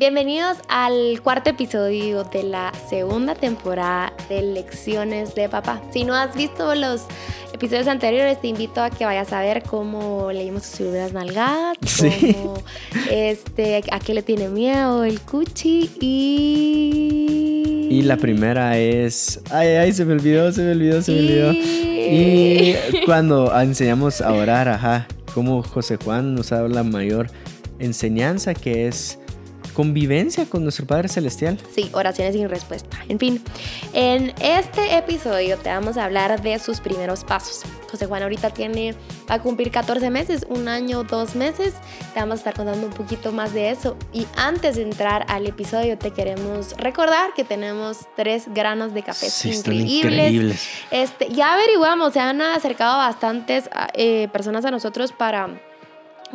Bienvenidos 0.00 0.56
al 0.70 1.20
cuarto 1.22 1.50
episodio 1.50 2.24
de 2.24 2.42
la 2.42 2.72
segunda 2.88 3.34
temporada 3.34 4.14
de 4.30 4.40
Lecciones 4.40 5.34
de 5.34 5.46
Papá. 5.50 5.82
Si 5.92 6.04
no 6.04 6.14
has 6.14 6.34
visto 6.34 6.74
los 6.74 7.02
episodios 7.52 7.86
anteriores, 7.86 8.40
te 8.40 8.48
invito 8.48 8.82
a 8.82 8.88
que 8.88 9.04
vayas 9.04 9.30
a 9.34 9.42
ver 9.42 9.62
cómo 9.62 10.32
leímos 10.32 10.62
sus 10.62 10.78
figuras 10.78 11.12
nalgadas, 11.12 11.76
cómo, 11.98 12.54
este, 13.10 13.82
a 13.92 13.98
qué 13.98 14.14
le 14.14 14.22
tiene 14.22 14.48
miedo 14.48 15.04
el 15.04 15.20
cuchi 15.20 15.90
y... 16.00 17.88
Y 17.90 18.00
la 18.00 18.16
primera 18.16 18.78
es... 18.78 19.38
Ay, 19.50 19.68
ay, 19.68 19.92
se 19.92 20.06
me 20.06 20.14
olvidó, 20.14 20.50
se 20.50 20.62
me 20.62 20.72
olvidó, 20.72 21.02
se 21.02 21.12
me 21.12 21.18
olvidó. 21.18 21.52
Y 21.52 22.74
cuando 23.04 23.54
enseñamos 23.60 24.22
a 24.22 24.32
orar, 24.32 24.66
ajá, 24.66 25.06
como 25.34 25.62
José 25.62 25.98
Juan 26.02 26.36
nos 26.36 26.48
da 26.48 26.66
la 26.68 26.84
mayor 26.84 27.30
enseñanza 27.78 28.54
que 28.54 28.88
es 28.88 29.19
convivencia 29.80 30.44
con 30.44 30.62
nuestro 30.62 30.86
Padre 30.86 31.08
Celestial. 31.08 31.56
Sí, 31.74 31.88
oraciones 31.94 32.34
sin 32.34 32.50
respuesta. 32.50 32.98
En 33.08 33.18
fin, 33.18 33.42
en 33.94 34.34
este 34.42 34.94
episodio 34.98 35.56
te 35.56 35.70
vamos 35.70 35.96
a 35.96 36.04
hablar 36.04 36.42
de 36.42 36.58
sus 36.58 36.80
primeros 36.80 37.24
pasos. 37.24 37.62
José 37.90 38.04
Juan 38.04 38.22
ahorita 38.22 38.50
tiene, 38.50 38.94
va 39.28 39.36
a 39.36 39.40
cumplir 39.40 39.70
14 39.70 40.10
meses, 40.10 40.44
un 40.50 40.68
año, 40.68 41.02
dos 41.04 41.34
meses. 41.34 41.72
Te 42.12 42.20
vamos 42.20 42.34
a 42.34 42.40
estar 42.40 42.54
contando 42.54 42.86
un 42.86 42.92
poquito 42.92 43.32
más 43.32 43.54
de 43.54 43.70
eso. 43.70 43.96
Y 44.12 44.26
antes 44.36 44.76
de 44.76 44.82
entrar 44.82 45.24
al 45.28 45.46
episodio, 45.46 45.96
te 45.96 46.10
queremos 46.10 46.76
recordar 46.76 47.32
que 47.34 47.44
tenemos 47.44 48.00
tres 48.16 48.44
granos 48.54 48.92
de 48.92 49.02
café 49.02 49.30
Sí, 49.30 49.48
increíbles. 49.54 50.04
increíbles. 50.04 50.68
Este, 50.90 51.30
ya 51.30 51.54
averiguamos, 51.54 52.12
se 52.12 52.20
han 52.20 52.42
acercado 52.42 52.98
bastantes 52.98 53.70
eh, 53.94 54.28
personas 54.30 54.62
a 54.66 54.70
nosotros 54.70 55.12
para 55.12 55.48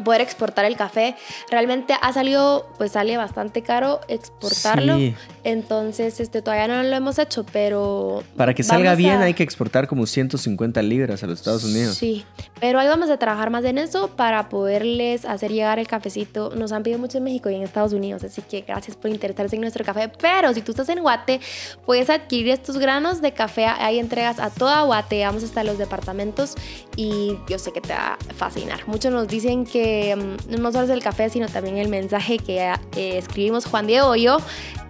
poder 0.04 0.22
exportar 0.22 0.66
el 0.66 0.76
café. 0.76 1.16
Realmente 1.50 1.96
ha 2.00 2.14
salido, 2.14 2.68
pues 2.78 2.94
sale 2.94 3.18
bastante 3.18 3.62
caro 3.62 4.02
exportarlo. 4.08 4.98
Sí. 4.98 5.16
Entonces, 5.46 6.20
este, 6.20 6.42
todavía 6.42 6.68
no 6.68 6.82
lo 6.82 6.96
hemos 6.96 7.20
hecho, 7.20 7.46
pero... 7.54 8.24
Para 8.36 8.56
que 8.56 8.64
salga 8.64 8.96
bien 8.96 9.22
a- 9.22 9.26
hay 9.26 9.36
que 9.36 9.44
exportar 9.44 9.88
como 9.88 10.08
150 10.08 10.82
libras 10.82 11.24
a 11.24 11.28
los 11.28 11.38
Estados 11.38 11.64
Unidos. 11.64 11.96
Sí, 11.98 12.26
pero 12.60 12.80
ahí 12.80 12.88
vamos 12.88 13.12
a 13.12 13.18
trabajar 13.18 13.52
más 13.52 13.64
en 13.64 13.78
eso 13.78 14.08
para 14.16 14.50
poderles 14.50 15.24
hacer 15.24 15.52
llegar 15.52 15.78
el 15.78 15.86
cafecito. 15.88 16.50
Nos 16.56 16.72
han 16.72 16.82
pedido 16.82 16.98
mucho 16.98 17.20
en 17.20 17.26
México 17.26 17.48
y 17.52 17.56
en 17.56 17.62
Estados 17.62 17.94
Unidos, 17.94 18.24
así 18.24 18.42
que 18.42 18.62
gracias 18.62 18.98
por 18.98 19.12
interesarse 19.12 19.56
en 19.56 19.62
nuestro 19.62 19.86
café. 19.86 20.10
Pero 20.20 20.52
si 20.52 20.64
tú 20.64 20.72
estás 20.72 20.90
en 20.90 21.00
Guate, 21.02 21.40
puedes 21.86 22.10
adquirir 22.10 22.50
estos 22.50 22.80
granos 22.80 23.22
de 23.22 23.32
café. 23.34 23.66
Hay 23.68 24.00
entregas 24.00 24.40
a 24.40 24.50
toda 24.50 24.82
Guate, 24.82 25.24
vamos 25.26 25.44
hasta 25.44 25.64
los 25.64 25.78
departamentos 25.78 26.56
y 26.96 27.38
yo 27.48 27.60
sé 27.60 27.72
que 27.72 27.82
te 27.82 27.94
va 27.94 28.14
a 28.30 28.34
fascinar. 28.34 28.80
Muchos 28.88 29.12
nos 29.14 29.28
dicen 29.28 29.64
que 29.66 30.16
mm, 30.16 30.60
no 30.60 30.72
solo 30.72 30.86
es 30.86 30.90
el 30.90 31.04
café, 31.04 31.30
sino 31.30 31.48
también 31.50 31.78
el 31.78 31.90
mensaje 31.90 32.40
que 32.40 32.62
eh, 32.96 33.18
escribimos 33.20 33.66
Juan 33.68 33.86
Diego 33.86 34.16
y 34.16 34.24
yo 34.24 34.38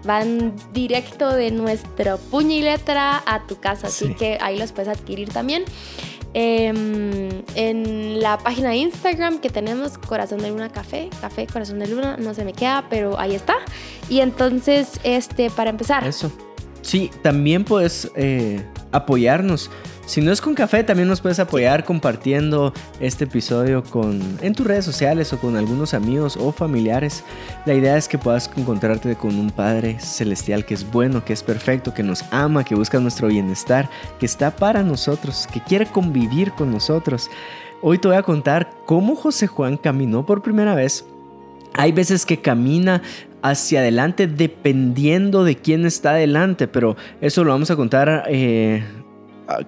van 0.05 0.44
directo 0.73 1.29
de 1.33 1.51
nuestro 1.51 2.17
puño 2.17 2.55
y 2.55 2.61
letra 2.61 3.21
a 3.25 3.45
tu 3.47 3.59
casa, 3.59 3.87
así 3.87 4.07
Sí. 4.07 4.13
que 4.15 4.37
ahí 4.41 4.57
los 4.57 4.71
puedes 4.71 4.89
adquirir 4.89 5.29
también. 5.29 5.63
Em, 6.37 7.29
en 7.55 8.19
la 8.19 8.37
página 8.37 8.69
de 8.71 8.75
Instagram 8.75 9.39
que 9.39 9.49
tenemos 9.49 9.97
Corazón 9.97 10.39
de 10.39 10.49
Luna 10.49 10.69
Café, 10.69 11.09
Café 11.21 11.47
Corazón 11.47 11.79
de 11.79 11.87
Luna, 11.87 12.17
no 12.17 12.33
se 12.33 12.43
me 12.43 12.51
queda, 12.51 12.87
pero 12.89 13.17
ahí 13.17 13.35
está. 13.35 13.55
Y 14.09 14.19
entonces, 14.19 14.99
este, 15.03 15.49
para 15.49 15.69
empezar, 15.69 16.05
Eso. 16.05 16.29
Sí, 16.81 17.09
también 17.23 17.63
puedes 17.63 18.11
eh, 18.15 18.63
apoyarnos. 18.91 19.71
Si 20.05 20.21
no 20.21 20.31
es 20.31 20.39
con 20.39 20.53
café, 20.53 20.83
también 20.83 21.07
nos 21.07 21.19
puedes 21.19 21.39
apoyar 21.39 21.83
compartiendo 21.83 22.73
este 22.99 23.23
episodio 23.23 23.83
con, 23.83 24.21
en 24.41 24.53
tus 24.53 24.67
redes 24.67 24.85
sociales 24.85 25.33
o 25.33 25.39
con 25.39 25.55
algunos 25.55 25.95
amigos 25.95 26.37
o 26.37 26.51
familiares. 26.51 27.23
La 27.65 27.73
idea 27.73 27.97
es 27.97 28.07
que 28.07 28.19
puedas 28.19 28.49
encontrarte 28.55 29.15
con 29.15 29.39
un 29.39 29.49
Padre 29.49 29.99
Celestial 29.99 30.63
que 30.63 30.75
es 30.75 30.89
bueno, 30.91 31.25
que 31.25 31.33
es 31.33 31.41
perfecto, 31.41 31.93
que 31.93 32.03
nos 32.03 32.23
ama, 32.31 32.63
que 32.63 32.75
busca 32.75 32.99
nuestro 32.99 33.29
bienestar, 33.29 33.89
que 34.19 34.27
está 34.27 34.55
para 34.55 34.83
nosotros, 34.83 35.47
que 35.51 35.61
quiere 35.61 35.87
convivir 35.87 36.51
con 36.51 36.71
nosotros. 36.71 37.31
Hoy 37.81 37.97
te 37.97 38.07
voy 38.07 38.17
a 38.17 38.23
contar 38.23 38.69
cómo 38.85 39.15
José 39.15 39.47
Juan 39.47 39.75
caminó 39.75 40.23
por 40.25 40.43
primera 40.43 40.75
vez 40.75 41.03
hay 41.77 41.91
veces 41.91 42.25
que 42.25 42.37
camina 42.37 43.01
hacia 43.41 43.81
adelante 43.81 44.27
dependiendo 44.27 45.43
de 45.43 45.55
quién 45.55 45.85
está 45.85 46.11
adelante, 46.11 46.67
pero 46.67 46.95
eso 47.21 47.43
lo 47.43 47.51
vamos 47.51 47.69
a 47.69 47.75
contar, 47.75 48.23
eh, 48.29 48.83
¿a 48.83 49.04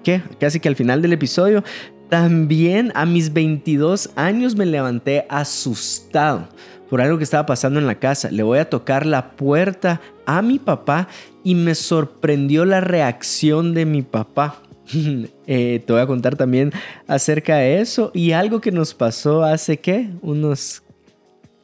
¿qué? 0.03 0.21
Casi 0.39 0.59
que 0.59 0.69
al 0.69 0.75
final 0.75 1.01
del 1.01 1.13
episodio. 1.13 1.63
También 2.09 2.91
a 2.95 3.05
mis 3.05 3.33
22 3.33 4.11
años 4.15 4.55
me 4.55 4.65
levanté 4.65 5.25
asustado 5.29 6.47
por 6.89 7.01
algo 7.01 7.17
que 7.17 7.23
estaba 7.23 7.45
pasando 7.45 7.79
en 7.79 7.87
la 7.87 7.95
casa. 7.95 8.31
Le 8.31 8.43
voy 8.43 8.59
a 8.59 8.69
tocar 8.69 9.05
la 9.05 9.31
puerta 9.31 9.99
a 10.25 10.41
mi 10.41 10.57
papá 10.57 11.07
y 11.43 11.55
me 11.55 11.75
sorprendió 11.75 12.65
la 12.65 12.81
reacción 12.81 13.73
de 13.73 13.85
mi 13.85 14.01
papá. 14.01 14.61
Eh, 15.49 15.81
te 15.85 15.93
voy 15.93 16.01
a 16.01 16.05
contar 16.07 16.35
también 16.35 16.73
acerca 17.07 17.55
de 17.55 17.79
eso 17.79 18.11
y 18.13 18.33
algo 18.33 18.59
que 18.59 18.69
nos 18.69 18.93
pasó 18.93 19.43
hace 19.45 19.77
qué, 19.77 20.09
unos 20.21 20.83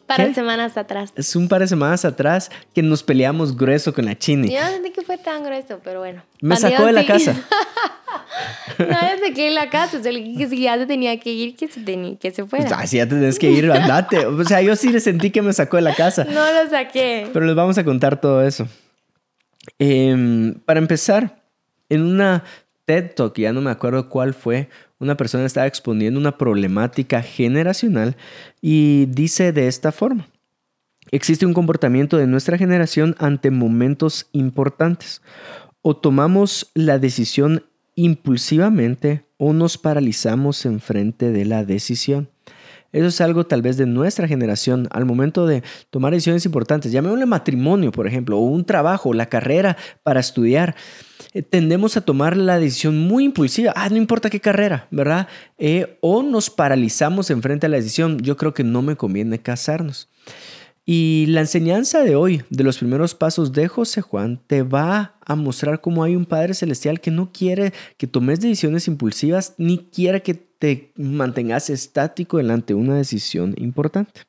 para 0.05 0.27
¿qué? 0.27 0.33
semanas 0.33 0.77
atrás. 0.77 1.11
es 1.15 1.35
un 1.35 1.49
par 1.49 1.59
de 1.59 1.67
semanas 1.67 2.05
atrás 2.05 2.49
que 2.73 2.81
nos 2.81 3.03
peleamos 3.03 3.57
grueso 3.57 3.93
con 3.93 4.05
la 4.05 4.17
Chini. 4.17 4.49
Yo 4.53 4.61
no 4.61 4.69
sentí 4.69 4.91
que 4.91 5.01
fue 5.01 5.17
tan 5.17 5.43
grueso, 5.43 5.81
pero 5.83 5.99
bueno. 5.99 6.23
Me 6.41 6.55
sacó 6.55 6.85
de 6.85 6.93
la 6.93 7.01
sí. 7.01 7.07
casa. 7.07 7.35
no, 8.79 8.85
ya 8.87 9.17
se 9.23 9.33
quedé 9.33 9.47
en 9.47 9.55
la 9.55 9.69
casa, 9.69 9.97
o 9.97 10.03
sea, 10.03 10.11
que 10.11 10.47
si 10.49 10.61
ya 10.61 10.77
se 10.77 10.85
tenía 10.85 11.19
que 11.19 11.31
ir, 11.31 11.55
que 11.55 11.67
se, 11.67 11.81
tenía, 11.81 12.17
que 12.17 12.31
se 12.31 12.45
fuera. 12.45 12.65
Pues, 12.65 12.77
ah, 12.77 12.87
si 12.87 12.97
ya 12.97 13.05
te 13.05 13.15
tienes 13.15 13.39
que 13.39 13.51
ir, 13.51 13.71
andate. 13.71 14.25
O 14.25 14.43
sea, 14.43 14.61
yo 14.61 14.75
sí 14.75 14.89
le 14.89 14.99
sentí 14.99 15.31
que 15.31 15.41
me 15.41 15.53
sacó 15.53 15.77
de 15.77 15.83
la 15.83 15.95
casa. 15.95 16.25
No 16.25 16.45
lo 16.51 16.69
saqué. 16.69 17.29
Pero 17.31 17.45
les 17.45 17.55
vamos 17.55 17.77
a 17.77 17.83
contar 17.83 18.19
todo 18.19 18.43
eso. 18.43 18.67
Em, 19.79 20.55
para 20.65 20.79
empezar, 20.79 21.43
en 21.89 22.01
una 22.01 22.43
TED 22.85 23.11
Talk, 23.15 23.37
ya 23.37 23.53
no 23.53 23.61
me 23.61 23.71
acuerdo 23.71 24.09
cuál 24.09 24.33
fue, 24.33 24.69
una 24.99 25.15
persona 25.17 25.45
estaba 25.45 25.67
exponiendo 25.67 26.19
una 26.19 26.37
problemática 26.37 27.21
generacional 27.21 28.15
y 28.61 29.05
dice 29.07 29.51
de 29.51 29.67
esta 29.67 29.91
forma. 29.91 30.27
Existe 31.11 31.45
un 31.45 31.53
comportamiento 31.53 32.17
de 32.17 32.27
nuestra 32.27 32.57
generación 32.57 33.15
ante 33.19 33.51
momentos 33.51 34.29
importantes. 34.31 35.21
O 35.81 35.95
tomamos 35.95 36.71
la 36.73 36.97
decisión 36.97 37.65
impulsivamente 37.95 39.25
o 39.37 39.53
nos 39.53 39.77
paralizamos 39.77 40.65
en 40.65 40.79
frente 40.79 41.31
de 41.31 41.45
la 41.45 41.65
decisión. 41.65 42.29
Eso 42.93 43.07
es 43.07 43.21
algo 43.21 43.45
tal 43.45 43.63
vez 43.63 43.75
de 43.75 43.87
nuestra 43.87 44.27
generación 44.27 44.87
al 44.91 45.05
momento 45.05 45.47
de 45.47 45.63
tomar 45.89 46.13
decisiones 46.13 46.45
importantes. 46.45 46.91
Llamémosle 46.91 47.25
matrimonio, 47.25 47.91
por 47.91 48.05
ejemplo, 48.05 48.37
o 48.37 48.41
un 48.41 48.65
trabajo, 48.65 49.13
la 49.13 49.25
carrera 49.25 49.77
para 50.03 50.19
estudiar. 50.19 50.75
Eh, 51.33 51.41
tendemos 51.41 51.97
a 51.97 52.01
tomar 52.01 52.37
la 52.37 52.59
decisión 52.59 52.99
muy 52.99 53.25
impulsiva. 53.25 53.73
Ah, 53.75 53.89
no 53.89 53.97
importa 53.97 54.29
qué 54.29 54.39
carrera, 54.39 54.87
¿verdad? 54.91 55.27
Eh, 55.57 55.97
o 56.01 56.21
nos 56.21 56.51
paralizamos 56.51 57.31
en 57.31 57.41
frente 57.41 57.65
a 57.65 57.69
la 57.69 57.77
decisión. 57.77 58.19
Yo 58.19 58.37
creo 58.37 58.53
que 58.53 58.63
no 58.63 58.83
me 58.83 58.95
conviene 58.95 59.41
casarnos. 59.41 60.07
Y 60.85 61.27
la 61.27 61.41
enseñanza 61.41 62.03
de 62.03 62.15
hoy, 62.15 62.43
de 62.49 62.63
los 62.63 62.77
primeros 62.77 63.15
pasos 63.15 63.53
de 63.53 63.69
José 63.69 64.01
Juan, 64.01 64.41
te 64.47 64.63
va 64.63 65.15
a 65.25 65.35
mostrar 65.35 65.79
cómo 65.79 66.03
hay 66.03 66.15
un 66.15 66.25
Padre 66.25 66.53
Celestial 66.53 66.99
que 66.99 67.09
no 67.09 67.31
quiere 67.31 67.71
que 67.97 68.07
tomes 68.07 68.41
decisiones 68.41 68.87
impulsivas 68.89 69.53
ni 69.57 69.77
quiere 69.77 70.21
que 70.21 70.33
te 70.33 70.91
mantengas 70.95 71.69
estático 71.69 72.37
delante 72.37 72.73
de 72.73 72.79
una 72.79 72.95
decisión 72.95 73.55
importante. 73.57 74.21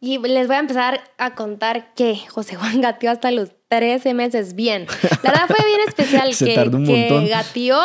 Y 0.00 0.18
les 0.18 0.46
voy 0.46 0.56
a 0.56 0.60
empezar 0.60 1.00
a 1.18 1.34
contar 1.34 1.94
que 1.94 2.16
José 2.28 2.56
Juan 2.56 2.80
gateó 2.80 3.10
hasta 3.10 3.30
los 3.30 3.50
13 3.68 4.14
meses 4.14 4.54
bien. 4.54 4.86
La 5.22 5.30
verdad 5.30 5.46
fue 5.46 5.64
bien 5.66 5.80
especial 5.86 6.30
que, 6.38 6.84
que 6.84 7.28
gateó 7.28 7.78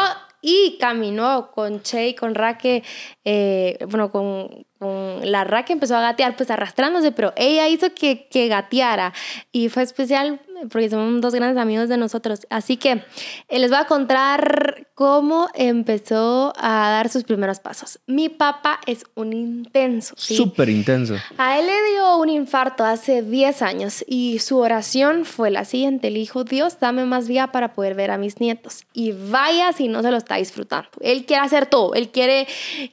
y 0.43 0.77
caminó 0.77 1.51
con 1.51 1.81
Che 1.81 2.09
y 2.09 2.15
con 2.15 2.35
Raque, 2.35 2.83
eh, 3.23 3.77
bueno, 3.87 4.11
con, 4.11 4.65
con 4.77 5.31
la 5.31 5.45
Raque 5.45 5.71
empezó 5.71 5.95
a 5.95 6.01
gatear 6.01 6.35
pues 6.35 6.51
arrastrándose, 6.51 7.13
pero 7.13 7.33
ella 7.37 7.69
hizo 7.69 7.95
que, 7.95 8.27
que 8.27 8.49
gateara. 8.49 9.13
Y 9.53 9.69
fue 9.69 9.83
especial 9.83 10.41
porque 10.71 10.89
son 10.89 11.21
dos 11.21 11.33
grandes 11.33 11.61
amigos 11.61 11.89
de 11.89 11.97
nosotros. 11.97 12.41
Así 12.49 12.77
que 12.77 13.03
eh, 13.49 13.59
les 13.59 13.69
voy 13.69 13.79
a 13.79 13.85
contar 13.85 14.87
cómo 14.95 15.49
empezó 15.55 16.53
a 16.57 16.89
dar 16.91 17.09
sus 17.09 17.23
primeros 17.23 17.59
pasos. 17.59 17.99
Mi 18.05 18.29
papá 18.29 18.79
es 18.85 19.05
un 19.15 19.33
intenso. 19.33 20.13
¿sí? 20.17 20.35
Súper 20.35 20.69
intenso. 20.69 21.15
A 21.37 21.59
él 21.59 21.65
le 21.65 21.91
dio 21.91 22.17
un 22.17 22.29
infarto 22.29 22.83
hace 22.83 23.23
10 23.23 23.61
años 23.61 24.03
y 24.07 24.39
su 24.39 24.59
oración 24.59 25.25
fue 25.25 25.49
la 25.49 25.65
siguiente. 25.65 26.11
Le 26.11 26.19
dijo, 26.19 26.43
Dios, 26.43 26.79
dame 26.79 27.05
más 27.05 27.27
vida 27.27 27.51
para 27.51 27.73
poder 27.73 27.95
ver 27.95 28.11
a 28.11 28.17
mis 28.17 28.39
nietos. 28.39 28.83
Y 28.93 29.11
vaya 29.11 29.73
si 29.73 29.87
no 29.87 30.01
se 30.01 30.11
lo 30.11 30.17
está 30.17 30.35
disfrutando. 30.35 30.89
Él 31.01 31.25
quiere 31.25 31.43
hacer 31.43 31.65
todo. 31.65 31.93
Él 31.93 32.09
quiere 32.09 32.47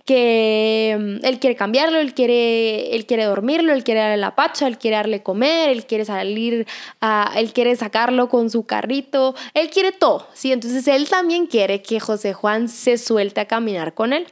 que... 0.05 1.19
Él 1.23 1.38
quiere 1.38 1.56
cambiarlo, 1.56 1.99
él 1.99 2.14
quiere, 2.14 2.94
él 2.94 3.06
quiere 3.06 3.25
dormirlo, 3.25 3.73
él 3.73 3.84
quiere 3.84 4.00
darle 4.00 4.16
la 4.16 4.34
pacha, 4.34 4.66
él 4.66 4.78
quiere 4.78 4.96
darle 4.96 5.23
comer, 5.23 5.70
él 5.70 5.87
quiere 5.87 6.05
salir, 6.05 6.66
a, 7.00 7.32
él 7.37 7.52
quiere 7.52 7.60
sacarlo 7.77 8.29
con 8.29 8.51
su 8.51 8.65
carrito. 8.67 9.35
Él 9.55 9.71
quiere 9.71 9.93
todo, 9.93 10.27
¿sí? 10.33 10.53
Entonces 10.53 10.87
él 10.89 11.09
también 11.09 11.47
quiere 11.47 11.83
que 11.83 12.01
José 12.01 12.33
Juan 12.33 12.69
se 12.69 12.99
suelte 12.99 13.41
a 13.41 13.47
caminar 13.47 13.95
con 13.95 14.12
él. 14.12 14.27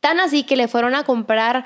Tan 0.00 0.18
así 0.18 0.42
que 0.42 0.56
le 0.56 0.66
fueron 0.66 0.94
a 0.94 1.04
comprar 1.04 1.64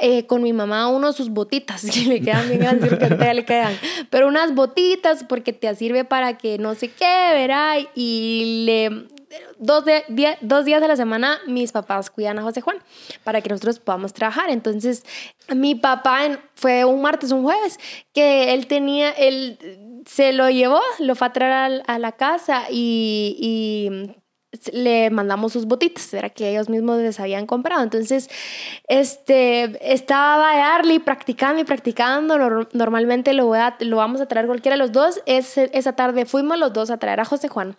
eh, 0.00 0.26
con 0.26 0.42
mi 0.42 0.52
mamá 0.52 0.88
uno 0.88 1.12
sus 1.12 1.30
botitas, 1.30 1.82
que 1.94 2.00
le 2.02 2.20
quedan 2.20 2.48
bien 2.48 2.60
grandes, 2.60 2.92
a 2.92 3.34
le 3.34 3.44
quedan, 3.44 3.78
pero 4.10 4.28
unas 4.28 4.54
botitas 4.54 5.24
porque 5.24 5.52
te 5.52 5.74
sirve 5.74 6.04
para 6.04 6.36
que 6.36 6.58
no 6.58 6.74
sé 6.74 6.90
qué, 6.90 7.32
verá, 7.32 7.74
y 7.94 8.64
le 8.66 9.08
dos, 9.58 9.84
de, 9.84 10.04
dos 10.40 10.64
días 10.64 10.80
de 10.80 10.88
la 10.88 10.96
semana 10.96 11.38
mis 11.46 11.72
papás 11.72 12.10
cuidan 12.10 12.38
a 12.38 12.42
José 12.42 12.60
Juan 12.60 12.78
para 13.24 13.40
que 13.40 13.48
nosotros 13.48 13.78
podamos 13.78 14.12
trabajar. 14.12 14.50
Entonces, 14.50 15.04
mi 15.54 15.74
papá 15.74 16.40
fue 16.54 16.84
un 16.84 17.02
martes, 17.02 17.30
un 17.30 17.42
jueves, 17.42 17.78
que 18.12 18.54
él 18.54 18.66
tenía, 18.66 19.10
él 19.10 19.58
se 20.06 20.32
lo 20.32 20.50
llevó, 20.50 20.80
lo 20.98 21.14
fue 21.14 21.28
a 21.28 21.32
traer 21.32 21.82
a, 21.86 21.98
la 21.98 22.12
casa 22.12 22.64
y, 22.70 23.36
y 23.38 24.19
le 24.72 25.10
mandamos 25.10 25.52
sus 25.52 25.66
botitas, 25.66 26.12
era 26.12 26.28
que 26.28 26.50
ellos 26.50 26.68
mismos 26.68 26.98
les 26.98 27.20
habían 27.20 27.46
comprado. 27.46 27.82
Entonces, 27.82 28.28
este, 28.88 29.92
estaba 29.92 30.74
Arlie 30.74 30.98
practicando 30.98 31.60
y 31.60 31.64
practicando. 31.64 32.36
Normalmente 32.72 33.32
lo, 33.32 33.46
voy 33.46 33.58
a, 33.58 33.76
lo 33.80 33.96
vamos 33.96 34.20
a 34.20 34.26
traer 34.26 34.46
cualquiera 34.46 34.74
de 34.74 34.78
los 34.78 34.92
dos. 34.92 35.20
Es, 35.26 35.56
esa 35.56 35.94
tarde 35.94 36.26
fuimos 36.26 36.58
los 36.58 36.72
dos 36.72 36.90
a 36.90 36.98
traer 36.98 37.20
a 37.20 37.24
José 37.24 37.48
Juan. 37.48 37.76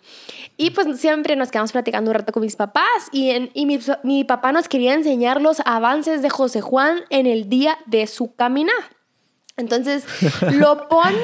Y 0.56 0.70
pues 0.70 0.98
siempre 0.98 1.36
nos 1.36 1.50
quedamos 1.50 1.72
platicando 1.72 2.10
un 2.10 2.14
rato 2.16 2.32
con 2.32 2.42
mis 2.42 2.56
papás. 2.56 3.08
Y, 3.12 3.30
en, 3.30 3.50
y 3.52 3.66
mi, 3.66 3.78
mi 4.02 4.24
papá 4.24 4.52
nos 4.52 4.66
quería 4.66 4.94
enseñar 4.94 5.42
los 5.42 5.60
avances 5.66 6.22
de 6.22 6.30
José 6.30 6.62
Juan 6.62 7.02
en 7.10 7.26
el 7.26 7.50
día 7.50 7.78
de 7.86 8.06
su 8.06 8.34
caminada. 8.34 8.90
Entonces, 9.58 10.06
lo 10.52 10.88
pone 10.88 11.18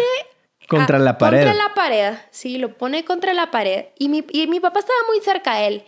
contra 0.69 0.99
la 0.99 1.19
pared. 1.19 1.45
Contra 1.45 1.55
la 1.55 1.75
pared, 1.75 2.15
sí, 2.31 2.59
lo 2.59 2.77
pone 2.77 3.05
contra 3.05 3.35
la 3.35 3.51
pared. 3.51 3.87
Y 3.99 4.09
mi, 4.09 4.25
y 4.31 4.47
mi 4.47 4.61
papá 4.61 4.81
estaba 4.81 4.99
muy 5.09 5.21
cerca 5.21 5.55
de 5.57 5.67
él. 5.67 5.85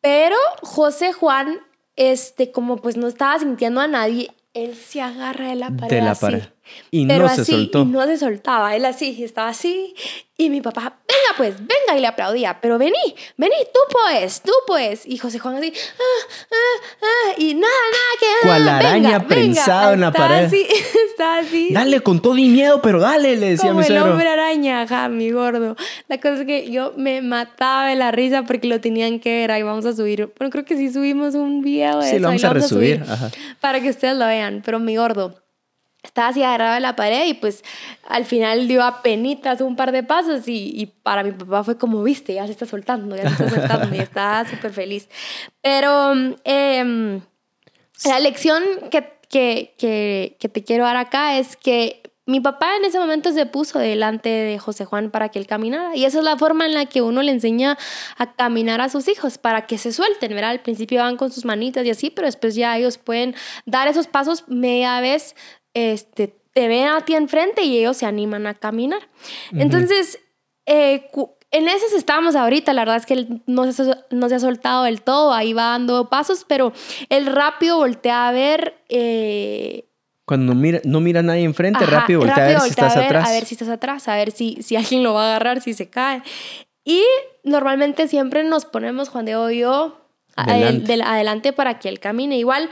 Pero 0.00 0.36
José 0.62 1.12
Juan, 1.12 1.60
este, 1.96 2.52
como 2.52 2.76
pues 2.76 2.96
no 2.96 3.08
estaba 3.08 3.38
sintiendo 3.38 3.80
a 3.80 3.88
nadie, 3.88 4.30
él 4.52 4.76
se 4.76 5.00
agarra 5.00 5.48
de 5.48 5.54
la 5.56 5.70
pared. 5.70 5.96
De 5.96 6.02
la 6.02 6.14
pared. 6.14 6.42
Y 6.90 7.04
no 7.04 7.28
se 7.28 7.44
soltó. 7.44 7.82
Y 7.82 7.86
no 7.86 8.04
se 8.06 8.18
soltaba. 8.18 8.74
Él 8.76 8.84
así, 8.84 9.22
estaba 9.22 9.48
así. 9.48 9.94
Y 10.36 10.50
mi 10.50 10.60
papá, 10.60 10.98
venga 11.06 11.36
pues, 11.36 11.54
venga. 11.58 11.96
Y 11.96 12.00
le 12.00 12.08
aplaudía. 12.08 12.58
Pero 12.60 12.76
vení, 12.76 13.14
vení, 13.36 13.54
tú 13.72 13.78
puedes, 13.90 14.42
tú 14.42 14.52
puedes. 14.66 15.06
Y 15.06 15.16
José 15.16 15.38
Juan 15.38 15.56
así, 15.56 15.72
ah, 15.76 16.34
ah, 16.50 17.02
ah, 17.02 17.34
y 17.38 17.54
nada, 17.54 17.72
nada, 17.92 18.04
que. 18.18 18.48
Cual 18.48 18.68
araña 18.68 19.28
prensado 19.28 19.92
en 19.92 20.00
la 20.00 20.12
pared. 20.12 20.46
Así, 20.46 20.66
está 21.10 21.38
así. 21.38 21.72
Dale 21.72 22.00
con 22.00 22.20
todo 22.20 22.36
y 22.36 22.48
miedo, 22.48 22.82
pero 22.82 23.00
dale, 23.00 23.36
le 23.36 23.50
decía 23.50 23.68
Como 23.68 23.80
mi 23.80 23.86
suegro. 23.86 24.06
el 24.06 24.12
hombre 24.12 24.28
araña, 24.28 24.82
ajá, 24.82 25.08
mi 25.08 25.30
gordo. 25.30 25.76
La 26.08 26.18
cosa 26.18 26.40
es 26.40 26.46
que 26.46 26.70
yo 26.70 26.92
me 26.96 27.22
mataba 27.22 27.88
de 27.88 27.94
la 27.94 28.10
risa 28.10 28.42
porque 28.42 28.66
lo 28.66 28.80
tenían 28.80 29.20
que 29.20 29.32
ver. 29.32 29.52
Ahí 29.52 29.62
vamos 29.62 29.86
a 29.86 29.94
subir. 29.94 30.32
Bueno, 30.36 30.50
creo 30.50 30.64
que 30.64 30.76
sí 30.76 30.92
subimos 30.92 31.36
un 31.36 31.62
video 31.62 32.00
de 32.00 32.10
sí, 32.10 32.18
lo 32.18 32.28
vamos 32.28 32.42
a 32.42 32.52
resubir. 32.52 33.04
Ajá. 33.08 33.30
Para 33.60 33.80
que 33.80 33.90
ustedes 33.90 34.16
lo 34.16 34.26
vean. 34.26 34.62
Pero 34.64 34.80
mi 34.80 34.96
gordo 34.96 35.43
estaba 36.04 36.28
así 36.28 36.42
agarrado 36.42 36.74
a 36.74 36.80
la 36.80 36.96
pared 36.96 37.26
y 37.26 37.34
pues 37.34 37.64
al 38.06 38.24
final 38.24 38.68
dio 38.68 38.82
a 38.82 39.02
penitas 39.02 39.60
un 39.60 39.74
par 39.74 39.90
de 39.90 40.02
pasos 40.02 40.46
y, 40.48 40.72
y, 40.74 40.86
para 40.86 41.22
mi 41.22 41.32
papá 41.32 41.64
fue 41.64 41.78
como, 41.78 42.02
viste, 42.02 42.34
ya 42.34 42.46
se 42.46 42.52
está 42.52 42.66
soltando, 42.66 43.16
ya 43.16 43.22
se 43.22 43.44
está 43.44 43.48
soltando 43.48 43.96
y 43.96 43.98
estaba 43.98 44.44
súper 44.48 44.72
feliz. 44.72 45.08
Pero 45.62 46.12
eh, 46.44 47.20
la 48.04 48.20
lección 48.20 48.62
que, 48.90 49.18
que, 49.28 49.74
que, 49.78 50.36
que 50.38 50.48
te 50.48 50.62
quiero 50.62 50.84
dar 50.84 50.96
acá 50.96 51.38
es 51.38 51.56
que 51.56 52.02
mi 52.26 52.40
papá 52.40 52.76
en 52.76 52.84
ese 52.84 52.98
momento 52.98 53.32
se 53.32 53.44
puso 53.44 53.78
delante 53.78 54.28
de 54.30 54.58
José 54.58 54.86
Juan 54.86 55.10
para 55.10 55.28
que 55.28 55.38
él 55.38 55.46
caminara. 55.46 55.94
Y 55.94 56.06
esa 56.06 56.18
es 56.18 56.24
la 56.24 56.38
forma 56.38 56.64
en 56.64 56.72
la 56.72 56.86
que 56.86 57.02
uno 57.02 57.22
le 57.22 57.32
enseña 57.32 57.76
a 58.16 58.34
caminar 58.34 58.80
a 58.80 58.88
sus 58.88 59.08
hijos, 59.08 59.36
para 59.36 59.66
que 59.66 59.76
se 59.76 59.92
suelten, 59.92 60.34
¿verdad? 60.34 60.50
Al 60.50 60.62
principio 60.62 61.00
van 61.00 61.16
con 61.16 61.30
sus 61.30 61.44
manitas 61.44 61.84
y 61.84 61.90
así, 61.90 62.10
pero 62.10 62.26
después 62.26 62.54
ya 62.54 62.76
ellos 62.78 62.96
pueden 62.96 63.34
dar 63.66 63.88
esos 63.88 64.06
pasos 64.06 64.44
media 64.48 65.00
vez 65.00 65.34
este, 65.74 66.34
te 66.52 66.68
ven 66.68 66.86
a 66.86 67.00
ti 67.02 67.14
enfrente 67.14 67.62
y 67.62 67.78
ellos 67.78 67.96
se 67.96 68.06
animan 68.06 68.46
a 68.46 68.54
caminar. 68.54 69.08
Entonces, 69.52 70.20
eh, 70.66 71.10
en 71.50 71.68
ese 71.68 71.96
estamos 71.96 72.34
ahorita, 72.36 72.72
la 72.72 72.82
verdad 72.82 72.96
es 72.96 73.06
que 73.06 73.14
él 73.14 73.42
no 73.46 73.70
se, 73.70 73.94
no 74.10 74.28
se 74.28 74.34
ha 74.36 74.40
soltado 74.40 74.84
del 74.84 75.02
todo, 75.02 75.32
ahí 75.32 75.52
va 75.52 75.70
dando 75.70 76.08
pasos, 76.08 76.44
pero 76.48 76.72
él 77.08 77.26
rápido 77.26 77.76
voltea 77.76 78.28
a 78.28 78.32
ver... 78.32 78.74
Eh, 78.88 79.88
cuando 80.24 80.54
no 80.54 80.60
mira, 80.60 80.80
no 80.84 81.00
mira 81.00 81.20
a 81.20 81.22
nadie 81.22 81.44
enfrente, 81.44 81.84
rápido 81.84 82.20
voltea 82.20 82.44
a 82.44 82.48
ver 82.48 82.60
si 82.60 82.70
estás 82.70 82.96
atrás. 82.96 83.28
A 83.28 83.32
ver 83.32 83.44
si 83.44 83.54
estás 83.54 83.68
atrás, 83.68 84.08
a 84.08 84.16
ver 84.16 84.30
si, 84.30 84.62
si 84.62 84.74
alguien 84.74 85.02
lo 85.02 85.12
va 85.12 85.24
a 85.24 85.26
agarrar, 85.26 85.60
si 85.60 85.74
se 85.74 85.90
cae. 85.90 86.22
Y 86.82 87.02
normalmente 87.42 88.08
siempre 88.08 88.42
nos 88.42 88.64
ponemos, 88.64 89.10
Juan 89.10 89.26
de 89.26 89.32
yo, 89.32 90.00
adelante 90.36 91.52
para 91.52 91.78
que 91.78 91.88
él 91.88 92.00
camine. 92.00 92.38
Igual 92.38 92.70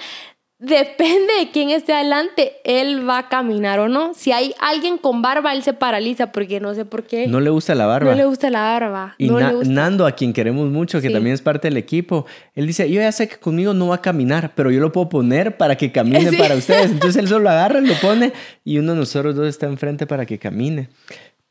depende 0.63 1.33
de 1.41 1.51
quién 1.51 1.71
esté 1.71 1.93
adelante, 1.93 2.53
él 2.63 3.07
va 3.07 3.19
a 3.19 3.29
caminar 3.29 3.81
o 3.81 3.89
no. 3.89 4.15
Si 4.15 4.31
hay 4.31 4.55
alguien 4.61 4.97
con 4.97 5.21
barba, 5.21 5.53
él 5.53 5.65
se 5.65 5.73
paraliza 5.73 6.31
porque 6.31 6.61
no 6.61 6.73
sé 6.73 6.85
por 6.85 7.03
qué. 7.03 7.27
No 7.27 7.41
le 7.41 7.51
gusta 7.51 7.75
la 7.75 7.87
barba. 7.87 8.13
No 8.13 8.17
le 8.17 8.25
gusta 8.25 8.49
la 8.49 8.63
barba. 8.63 9.17
Y 9.19 9.29
Nando, 9.29 10.07
a 10.07 10.13
quien 10.13 10.33
queremos 10.33 10.71
mucho, 10.71 11.01
que 11.01 11.11
también 11.11 11.35
es 11.35 11.43
parte 11.43 11.67
del 11.67 11.77
equipo, 11.77 12.27
él 12.55 12.69
dice, 12.69 12.89
yo 12.89 13.01
ya 13.01 13.11
sé 13.11 13.29
que 13.29 13.37
conmigo 13.37 13.75
no 13.75 13.89
va 13.89 13.97
a 13.97 14.01
caminar, 14.01 14.53
pero 14.55 14.71
yo 14.71 14.81
lo 14.81 14.93
puedo 14.93 15.09
poner 15.09 15.57
para 15.57 15.77
que 15.77 15.91
camine 15.91 16.33
para 16.33 16.55
ustedes. 16.55 16.91
Entonces 16.93 17.21
él 17.21 17.29
solo 17.29 17.51
agarra, 17.51 17.81
lo 17.81 17.95
pone 17.95 18.33
y 18.65 18.79
uno 18.79 18.93
de 18.93 18.99
nosotros 19.01 19.35
dos 19.35 19.49
está 19.49 19.67
enfrente 19.67 20.07
para 20.07 20.27
que 20.27 20.39
camine. 20.39 20.89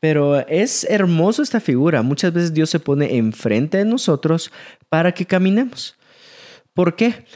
Pero 0.00 0.40
es 0.48 0.84
hermoso 0.84 1.42
esta 1.42 1.60
figura. 1.60 2.02
Muchas 2.02 2.32
veces 2.32 2.54
Dios 2.54 2.70
se 2.70 2.80
pone 2.80 3.18
enfrente 3.18 3.76
de 3.76 3.84
nosotros 3.84 4.50
para 4.88 5.12
que 5.12 5.26
caminemos. 5.26 5.96
¿Por 6.72 6.96
qué? 6.96 7.26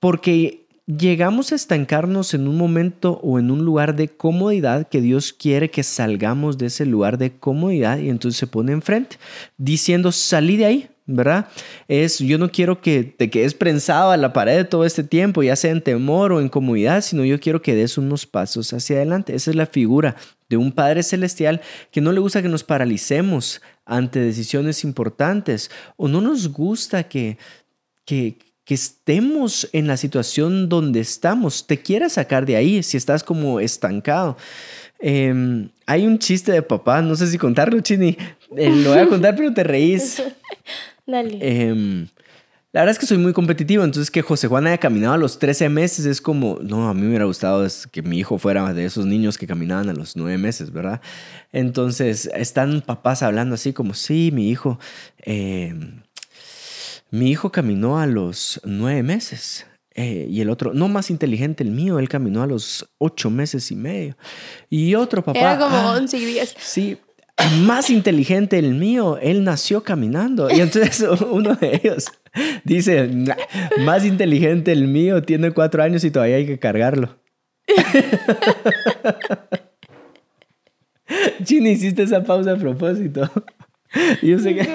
Porque 0.00 0.63
llegamos 0.86 1.52
a 1.52 1.54
estancarnos 1.54 2.34
en 2.34 2.46
un 2.46 2.56
momento 2.56 3.20
o 3.22 3.38
en 3.38 3.50
un 3.50 3.64
lugar 3.64 3.96
de 3.96 4.08
comodidad 4.08 4.88
que 4.88 5.00
Dios 5.00 5.32
quiere 5.32 5.70
que 5.70 5.82
salgamos 5.82 6.58
de 6.58 6.66
ese 6.66 6.84
lugar 6.84 7.16
de 7.18 7.32
comodidad 7.32 7.98
y 7.98 8.10
entonces 8.10 8.38
se 8.38 8.46
pone 8.46 8.72
enfrente 8.72 9.16
diciendo 9.56 10.12
salí 10.12 10.56
de 10.56 10.66
ahí. 10.66 10.88
¿Verdad? 11.06 11.48
Es, 11.86 12.18
yo 12.18 12.38
no 12.38 12.50
quiero 12.50 12.80
que 12.80 13.04
te 13.04 13.28
quedes 13.28 13.52
prensado 13.52 14.10
a 14.10 14.16
la 14.16 14.32
pared 14.32 14.66
todo 14.66 14.86
este 14.86 15.04
tiempo, 15.04 15.42
ya 15.42 15.54
sea 15.54 15.70
en 15.70 15.82
temor 15.82 16.32
o 16.32 16.40
en 16.40 16.48
comodidad, 16.48 17.02
sino 17.02 17.26
yo 17.26 17.38
quiero 17.38 17.60
que 17.60 17.74
des 17.74 17.98
unos 17.98 18.24
pasos 18.24 18.72
hacia 18.72 18.96
adelante. 18.96 19.34
Esa 19.34 19.50
es 19.50 19.56
la 19.56 19.66
figura 19.66 20.16
de 20.48 20.56
un 20.56 20.72
Padre 20.72 21.02
Celestial 21.02 21.60
que 21.90 22.00
no 22.00 22.10
le 22.10 22.20
gusta 22.20 22.40
que 22.40 22.48
nos 22.48 22.64
paralicemos 22.64 23.60
ante 23.84 24.18
decisiones 24.18 24.82
importantes 24.82 25.70
o 25.96 26.08
no 26.08 26.22
nos 26.22 26.48
gusta 26.48 27.02
que, 27.02 27.36
que, 28.06 28.38
que 28.64 28.74
estemos 28.74 29.68
en 29.72 29.86
la 29.86 29.96
situación 29.96 30.68
donde 30.68 31.00
estamos, 31.00 31.66
te 31.66 31.80
quiera 31.80 32.08
sacar 32.08 32.46
de 32.46 32.56
ahí 32.56 32.82
si 32.82 32.96
estás 32.96 33.22
como 33.22 33.60
estancado. 33.60 34.36
Em, 34.98 35.68
hay 35.86 36.06
un 36.06 36.18
chiste 36.18 36.50
de 36.50 36.62
papá, 36.62 37.02
no 37.02 37.14
sé 37.14 37.26
si 37.26 37.36
contarlo, 37.36 37.78
Chini. 37.80 38.16
Eh, 38.56 38.70
lo 38.70 38.90
voy 38.90 39.00
a 39.00 39.06
contar, 39.06 39.36
pero 39.36 39.52
te 39.52 39.64
reís. 39.64 40.22
Dale. 41.06 41.38
Em, 41.40 42.08
la 42.72 42.80
verdad 42.80 42.92
es 42.92 42.98
que 42.98 43.06
soy 43.06 43.18
muy 43.18 43.32
competitivo, 43.32 43.84
entonces 43.84 44.10
que 44.10 44.22
José 44.22 44.48
Juan 44.48 44.66
haya 44.66 44.78
caminado 44.78 45.14
a 45.14 45.18
los 45.18 45.38
13 45.38 45.68
meses 45.68 46.06
es 46.06 46.20
como, 46.20 46.58
no, 46.62 46.88
a 46.88 46.94
mí 46.94 47.02
me 47.02 47.08
hubiera 47.08 47.26
gustado 47.26 47.66
que 47.92 48.02
mi 48.02 48.18
hijo 48.18 48.38
fuera 48.38 48.72
de 48.72 48.84
esos 48.84 49.04
niños 49.04 49.36
que 49.36 49.46
caminaban 49.46 49.90
a 49.90 49.92
los 49.92 50.16
9 50.16 50.38
meses, 50.38 50.72
¿verdad? 50.72 51.00
Entonces 51.52 52.30
están 52.34 52.80
papás 52.80 53.22
hablando 53.22 53.54
así 53.54 53.72
como, 53.72 53.94
sí, 53.94 54.30
mi 54.32 54.48
hijo... 54.48 54.78
Eh, 55.24 55.74
mi 57.14 57.30
hijo 57.30 57.52
caminó 57.52 57.98
a 57.98 58.06
los 58.06 58.60
nueve 58.64 59.02
meses. 59.02 59.66
Eh, 59.94 60.26
y 60.28 60.40
el 60.40 60.50
otro, 60.50 60.74
no 60.74 60.88
más 60.88 61.10
inteligente 61.10 61.62
el 61.62 61.70
mío, 61.70 62.00
él 62.00 62.08
caminó 62.08 62.42
a 62.42 62.48
los 62.48 62.90
ocho 62.98 63.30
meses 63.30 63.70
y 63.70 63.76
medio. 63.76 64.16
Y 64.68 64.96
otro 64.96 65.22
papá. 65.22 65.38
Era 65.38 65.58
como 65.58 65.76
ah, 65.76 65.94
once 65.96 66.18
y 66.18 66.24
diez. 66.24 66.56
Sí, 66.58 66.98
más 67.60 67.90
inteligente 67.90 68.58
el 68.58 68.74
mío, 68.74 69.18
él 69.18 69.44
nació 69.44 69.84
caminando. 69.84 70.50
Y 70.50 70.60
entonces 70.60 71.06
uno 71.30 71.54
de 71.54 71.80
ellos 71.82 72.06
dice, 72.64 73.08
más 73.84 74.04
inteligente 74.04 74.72
el 74.72 74.88
mío, 74.88 75.22
tiene 75.22 75.52
cuatro 75.52 75.84
años 75.84 76.02
y 76.02 76.10
todavía 76.10 76.36
hay 76.36 76.46
que 76.46 76.58
cargarlo. 76.58 77.16
Chini, 81.44 81.70
hiciste 81.70 82.02
esa 82.02 82.24
pausa 82.24 82.52
a 82.52 82.56
propósito. 82.56 83.30
Yo 84.22 84.40
sé 84.40 84.56
que... 84.56 84.68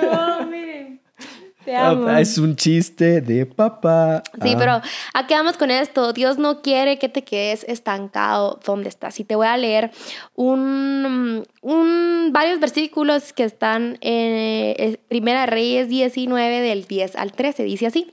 Ah, 1.75 2.21
es 2.21 2.37
un 2.37 2.55
chiste 2.55 3.19
de 3.21 3.45
papá. 3.45 4.23
Sí, 4.41 4.55
pero 4.57 4.69
pero 4.69 4.81
aquí 5.13 5.33
vamos 5.33 5.57
con 5.57 5.71
esto. 5.71 6.13
Dios 6.13 6.37
no 6.37 6.61
quiere 6.61 6.99
que 6.99 7.09
te 7.09 7.23
quedes 7.23 7.63
estancado 7.67 8.59
donde 8.63 8.89
estás. 8.89 9.19
Y 9.19 9.23
te 9.23 9.35
voy 9.35 9.47
a 9.47 9.57
leer 9.57 9.91
un, 10.35 11.43
un 11.61 12.29
varios 12.31 12.59
versículos 12.59 13.33
que 13.33 13.43
están 13.43 13.97
en 14.01 14.75
eh, 14.77 14.99
Primera 15.07 15.47
Reyes 15.47 15.89
19 15.89 16.61
del 16.61 16.85
10 16.85 17.15
al 17.15 17.31
13. 17.31 17.63
Dice 17.63 17.87
así. 17.87 18.11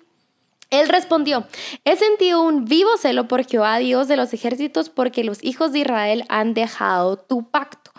Él 0.71 0.89
respondió, 0.89 1.47
he 1.85 1.95
sentido 1.95 2.43
un 2.43 2.65
vivo 2.65 2.91
celo 2.99 3.29
por 3.29 3.47
Jehová 3.47 3.79
Dios 3.79 4.09
de 4.09 4.17
los 4.17 4.35
ejércitos 4.35 4.89
porque 4.89 5.23
los 5.23 5.45
hijos 5.45 5.71
de 5.71 5.79
Israel 5.79 6.25
han 6.29 6.55
dejado 6.55 7.19
tu 7.19 7.49
pacto, 7.49 7.93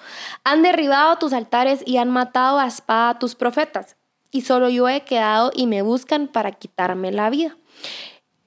han 0.43 0.63
derribado 0.63 1.17
tus 1.17 1.31
altares 1.31 1.81
y 1.85 1.95
han 1.95 2.11
matado 2.11 2.59
a 2.59 2.67
espada 2.67 3.11
a 3.11 3.19
tus 3.19 3.35
profetas 3.35 3.96
y 4.31 4.41
solo 4.41 4.69
yo 4.69 4.87
he 4.89 5.01
quedado 5.01 5.51
y 5.55 5.67
me 5.67 5.81
buscan 5.81 6.27
para 6.27 6.51
quitarme 6.51 7.11
la 7.11 7.29
vida. 7.29 7.57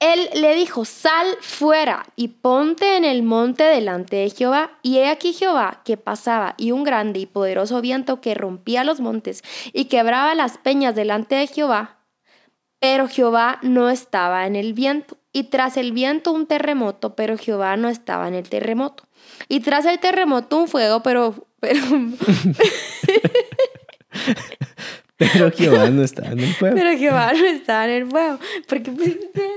Él 0.01 0.29
le 0.33 0.55
dijo, 0.55 0.83
sal 0.83 1.27
fuera 1.41 2.07
y 2.15 2.29
ponte 2.29 2.97
en 2.97 3.05
el 3.05 3.21
monte 3.21 3.63
delante 3.63 4.15
de 4.15 4.31
Jehová. 4.31 4.71
Y 4.81 4.97
he 4.97 5.07
aquí 5.07 5.31
Jehová 5.31 5.83
que 5.85 5.95
pasaba 5.95 6.55
y 6.57 6.71
un 6.71 6.83
grande 6.83 7.19
y 7.19 7.27
poderoso 7.27 7.81
viento 7.81 8.19
que 8.19 8.33
rompía 8.33 8.83
los 8.83 8.99
montes 8.99 9.43
y 9.73 9.85
quebraba 9.85 10.33
las 10.33 10.57
peñas 10.57 10.95
delante 10.95 11.35
de 11.35 11.45
Jehová. 11.45 11.99
Pero 12.79 13.07
Jehová 13.07 13.59
no 13.61 13.91
estaba 13.91 14.47
en 14.47 14.55
el 14.55 14.73
viento. 14.73 15.17
Y 15.33 15.43
tras 15.45 15.77
el 15.77 15.91
viento 15.91 16.31
un 16.31 16.47
terremoto, 16.47 17.15
pero 17.15 17.37
Jehová 17.37 17.77
no 17.77 17.87
estaba 17.87 18.27
en 18.27 18.33
el 18.33 18.49
terremoto. 18.49 19.03
Y 19.49 19.59
tras 19.59 19.85
el 19.85 19.99
terremoto 19.99 20.57
un 20.57 20.67
fuego, 20.67 21.03
pero... 21.03 21.47
pero 21.59 21.79
Pero 25.33 25.51
Jehová 25.51 25.89
no 25.89 26.03
estaba 26.03 26.29
en 26.29 26.39
el 26.39 26.53
fuego. 26.55 26.75
Pero 26.75 26.97
Jehová 26.97 27.33
no 27.33 27.45
estaba 27.45 27.85
en 27.85 27.91
el 27.91 28.09
fuego. 28.09 28.39
Porque 28.67 28.91
pues, 28.91 29.09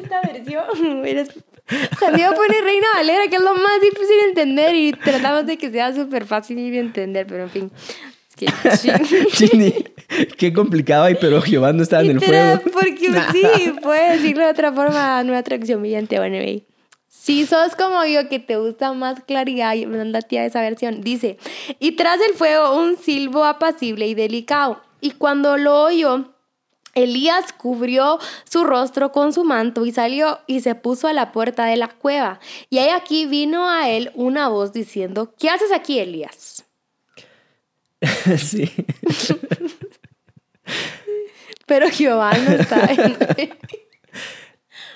esta 0.03 0.21
versión. 0.21 0.63
Cuando 1.99 2.19
yo 2.19 2.35
pone 2.35 2.61
Reina 2.61 2.87
Valera, 2.97 3.27
que 3.29 3.37
es 3.37 3.43
lo 3.43 3.55
más 3.55 3.81
difícil 3.81 4.17
de 4.23 4.29
entender 4.29 4.75
y 4.75 4.93
tratamos 4.93 5.47
de 5.47 5.57
que 5.57 5.71
sea 5.71 5.95
súper 5.95 6.27
fácil 6.27 6.57
de 6.57 6.79
entender, 6.79 7.27
pero 7.27 7.45
en 7.45 7.51
fin. 7.51 7.71
Es 8.29 8.37
que, 8.37 8.47
Chini, 9.33 9.73
qué 10.37 10.53
complicado 10.53 11.05
hay, 11.05 11.15
pero 11.15 11.41
Jehová 11.41 11.73
no 11.73 11.83
estaba 11.83 12.03
en 12.03 12.11
el 12.11 12.21
fuego. 12.21 12.61
Porque 12.71 13.09
sí, 13.33 13.73
puede 13.83 14.17
decirlo 14.17 14.45
de 14.45 14.51
otra 14.51 14.73
forma, 14.73 15.23
nueva 15.25 15.43
traducción 15.43 15.81
brillante, 15.81 16.19
bueno, 16.19 16.37
si 17.09 17.47
sos 17.47 17.75
como 17.75 18.05
yo 18.05 18.29
que 18.29 18.39
te 18.39 18.57
gusta 18.57 18.93
más 18.93 19.21
claridad, 19.25 19.75
mandate 19.87 20.41
a 20.41 20.45
esa 20.45 20.61
versión. 20.61 21.01
Dice, 21.01 21.39
y 21.79 21.93
tras 21.93 22.19
el 22.21 22.35
fuego 22.35 22.77
un 22.77 22.99
silbo 22.99 23.45
apacible 23.45 24.07
y 24.07 24.15
delicado 24.15 24.83
y 25.05 25.11
cuando 25.11 25.59
lo 25.59 25.83
oyó, 25.83 26.33
Elías 26.95 27.53
cubrió 27.53 28.19
su 28.51 28.65
rostro 28.65 29.13
con 29.13 29.35
su 29.35 29.45
manto 29.45 29.85
y 29.85 29.93
salió 29.93 30.41
y 30.47 30.63
se 30.63 30.75
puso 30.75 31.09
a 31.09 31.13
la 31.13 31.31
puerta 31.31 31.67
de 31.67 31.77
la 31.77 31.89
cueva. 31.89 32.41
Y 32.71 32.79
ahí 32.79 32.89
aquí 32.89 33.27
vino 33.27 33.69
a 33.69 33.91
él 33.91 34.13
una 34.15 34.49
voz 34.49 34.73
diciendo, 34.73 35.35
¿qué 35.39 35.51
haces 35.51 35.73
aquí, 35.73 35.99
Elías? 35.99 36.65
Sí. 38.39 38.71
Pero 41.67 41.91
Jehová 41.91 42.33
no 42.39 42.51
está 42.53 42.87
en 42.87 43.19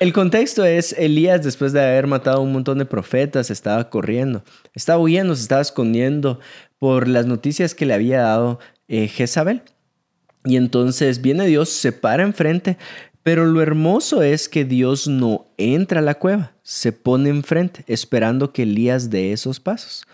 El 0.00 0.12
contexto 0.14 0.64
es, 0.64 0.94
Elías 0.94 1.44
después 1.44 1.74
de 1.74 1.84
haber 1.84 2.06
matado 2.06 2.38
a 2.38 2.40
un 2.40 2.52
montón 2.52 2.78
de 2.78 2.86
profetas 2.86 3.50
estaba 3.50 3.90
corriendo, 3.90 4.42
estaba 4.72 5.02
huyendo, 5.02 5.34
se 5.36 5.42
estaba 5.42 5.60
escondiendo 5.60 6.40
por 6.78 7.08
las 7.08 7.26
noticias 7.26 7.74
que 7.74 7.84
le 7.84 7.92
había 7.92 8.22
dado 8.22 8.58
eh, 8.88 9.06
Jezabel. 9.08 9.62
Y 10.48 10.56
entonces 10.56 11.20
viene 11.20 11.46
Dios, 11.46 11.68
se 11.68 11.92
para 11.92 12.22
enfrente, 12.22 12.78
pero 13.22 13.44
lo 13.44 13.60
hermoso 13.60 14.22
es 14.22 14.48
que 14.48 14.64
Dios 14.64 15.06
no 15.06 15.46
entra 15.58 16.00
a 16.00 16.02
la 16.02 16.14
cueva, 16.14 16.52
se 16.62 16.92
pone 16.92 17.28
enfrente, 17.28 17.84
esperando 17.86 18.52
que 18.52 18.62
Elías 18.62 19.10
dé 19.10 19.32
esos 19.32 19.60
pasos. 19.60 20.06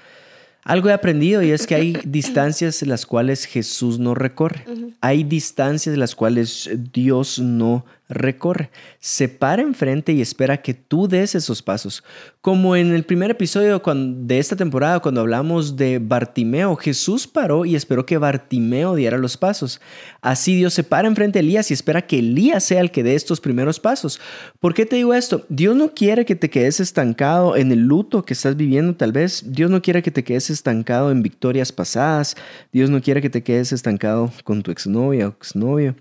Algo 0.64 0.88
he 0.88 0.92
aprendido 0.92 1.42
y 1.42 1.52
es 1.52 1.66
que 1.66 1.76
hay 1.76 1.92
distancias 2.04 2.82
en 2.82 2.88
las 2.88 3.06
cuales 3.06 3.44
Jesús 3.44 3.98
no 3.98 4.14
recorre. 4.14 4.64
Hay 5.00 5.22
distancias 5.22 5.94
en 5.94 6.00
las 6.00 6.16
cuales 6.16 6.68
Dios 6.92 7.38
no 7.38 7.84
recorre. 8.08 8.70
Se 9.00 9.28
para 9.28 9.62
enfrente 9.62 10.12
y 10.12 10.20
espera 10.20 10.60
que 10.60 10.74
tú 10.74 11.08
des 11.08 11.34
esos 11.34 11.62
pasos. 11.62 12.04
Como 12.40 12.76
en 12.76 12.92
el 12.92 13.04
primer 13.04 13.30
episodio 13.30 13.80
de 13.80 14.38
esta 14.38 14.56
temporada, 14.56 15.00
cuando 15.00 15.22
hablamos 15.22 15.76
de 15.76 15.98
Bartimeo, 15.98 16.76
Jesús 16.76 17.26
paró 17.26 17.64
y 17.64 17.74
esperó 17.74 18.04
que 18.04 18.18
Bartimeo 18.18 18.94
diera 18.94 19.16
los 19.16 19.36
pasos. 19.36 19.80
Así 20.20 20.54
Dios 20.54 20.74
se 20.74 20.84
para 20.84 21.08
enfrente 21.08 21.38
de 21.38 21.44
Elías 21.44 21.70
y 21.70 21.74
espera 21.74 22.06
que 22.06 22.18
Elías 22.18 22.64
sea 22.64 22.80
el 22.80 22.90
que 22.90 23.02
dé 23.02 23.14
estos 23.14 23.40
primeros 23.40 23.80
pasos. 23.80 24.20
¿Por 24.60 24.74
qué 24.74 24.84
te 24.84 24.96
digo 24.96 25.14
esto? 25.14 25.46
Dios 25.48 25.74
no 25.74 25.94
quiere 25.94 26.24
que 26.24 26.36
te 26.36 26.50
quedes 26.50 26.80
estancado 26.80 27.56
en 27.56 27.72
el 27.72 27.80
luto 27.80 28.24
que 28.24 28.34
estás 28.34 28.56
viviendo 28.56 28.94
tal 28.94 29.12
vez. 29.12 29.44
Dios 29.46 29.70
no 29.70 29.80
quiere 29.80 30.02
que 30.02 30.10
te 30.10 30.24
quedes 30.24 30.50
estancado 30.50 31.10
en 31.10 31.22
victorias 31.22 31.72
pasadas. 31.72 32.36
Dios 32.72 32.90
no 32.90 33.00
quiere 33.00 33.22
que 33.22 33.30
te 33.30 33.42
quedes 33.42 33.72
estancado 33.72 34.30
con 34.44 34.62
tu 34.62 34.70
exnovia 34.70 35.28
o 35.28 35.30
exnovio. 35.30 35.94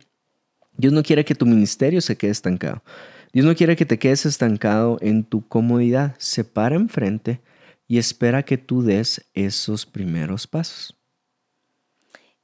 Dios 0.77 0.94
no 0.94 1.03
quiere 1.03 1.25
que 1.25 1.36
tu 1.36 1.46
ministerio 1.46 2.01
se 2.01 2.18
quede 2.18 2.32
estancado. 2.32 2.84
Dios 3.32 3.46
no 3.46 3.56
quiere 3.56 3.75
que 3.75 3.86
te 3.86 4.00
quedes 4.00 4.25
estancado 4.25 4.98
en 5.01 5.24
tu 5.24 5.48
comodidad. 5.48 6.15
Se 6.20 6.44
para 6.44 6.75
enfrente 6.75 7.42
y 7.88 7.98
espera 7.98 8.44
que 8.44 8.58
tú 8.58 8.84
des 8.84 9.30
esos 9.34 9.86
primeros 9.86 10.48
pasos. 10.48 10.96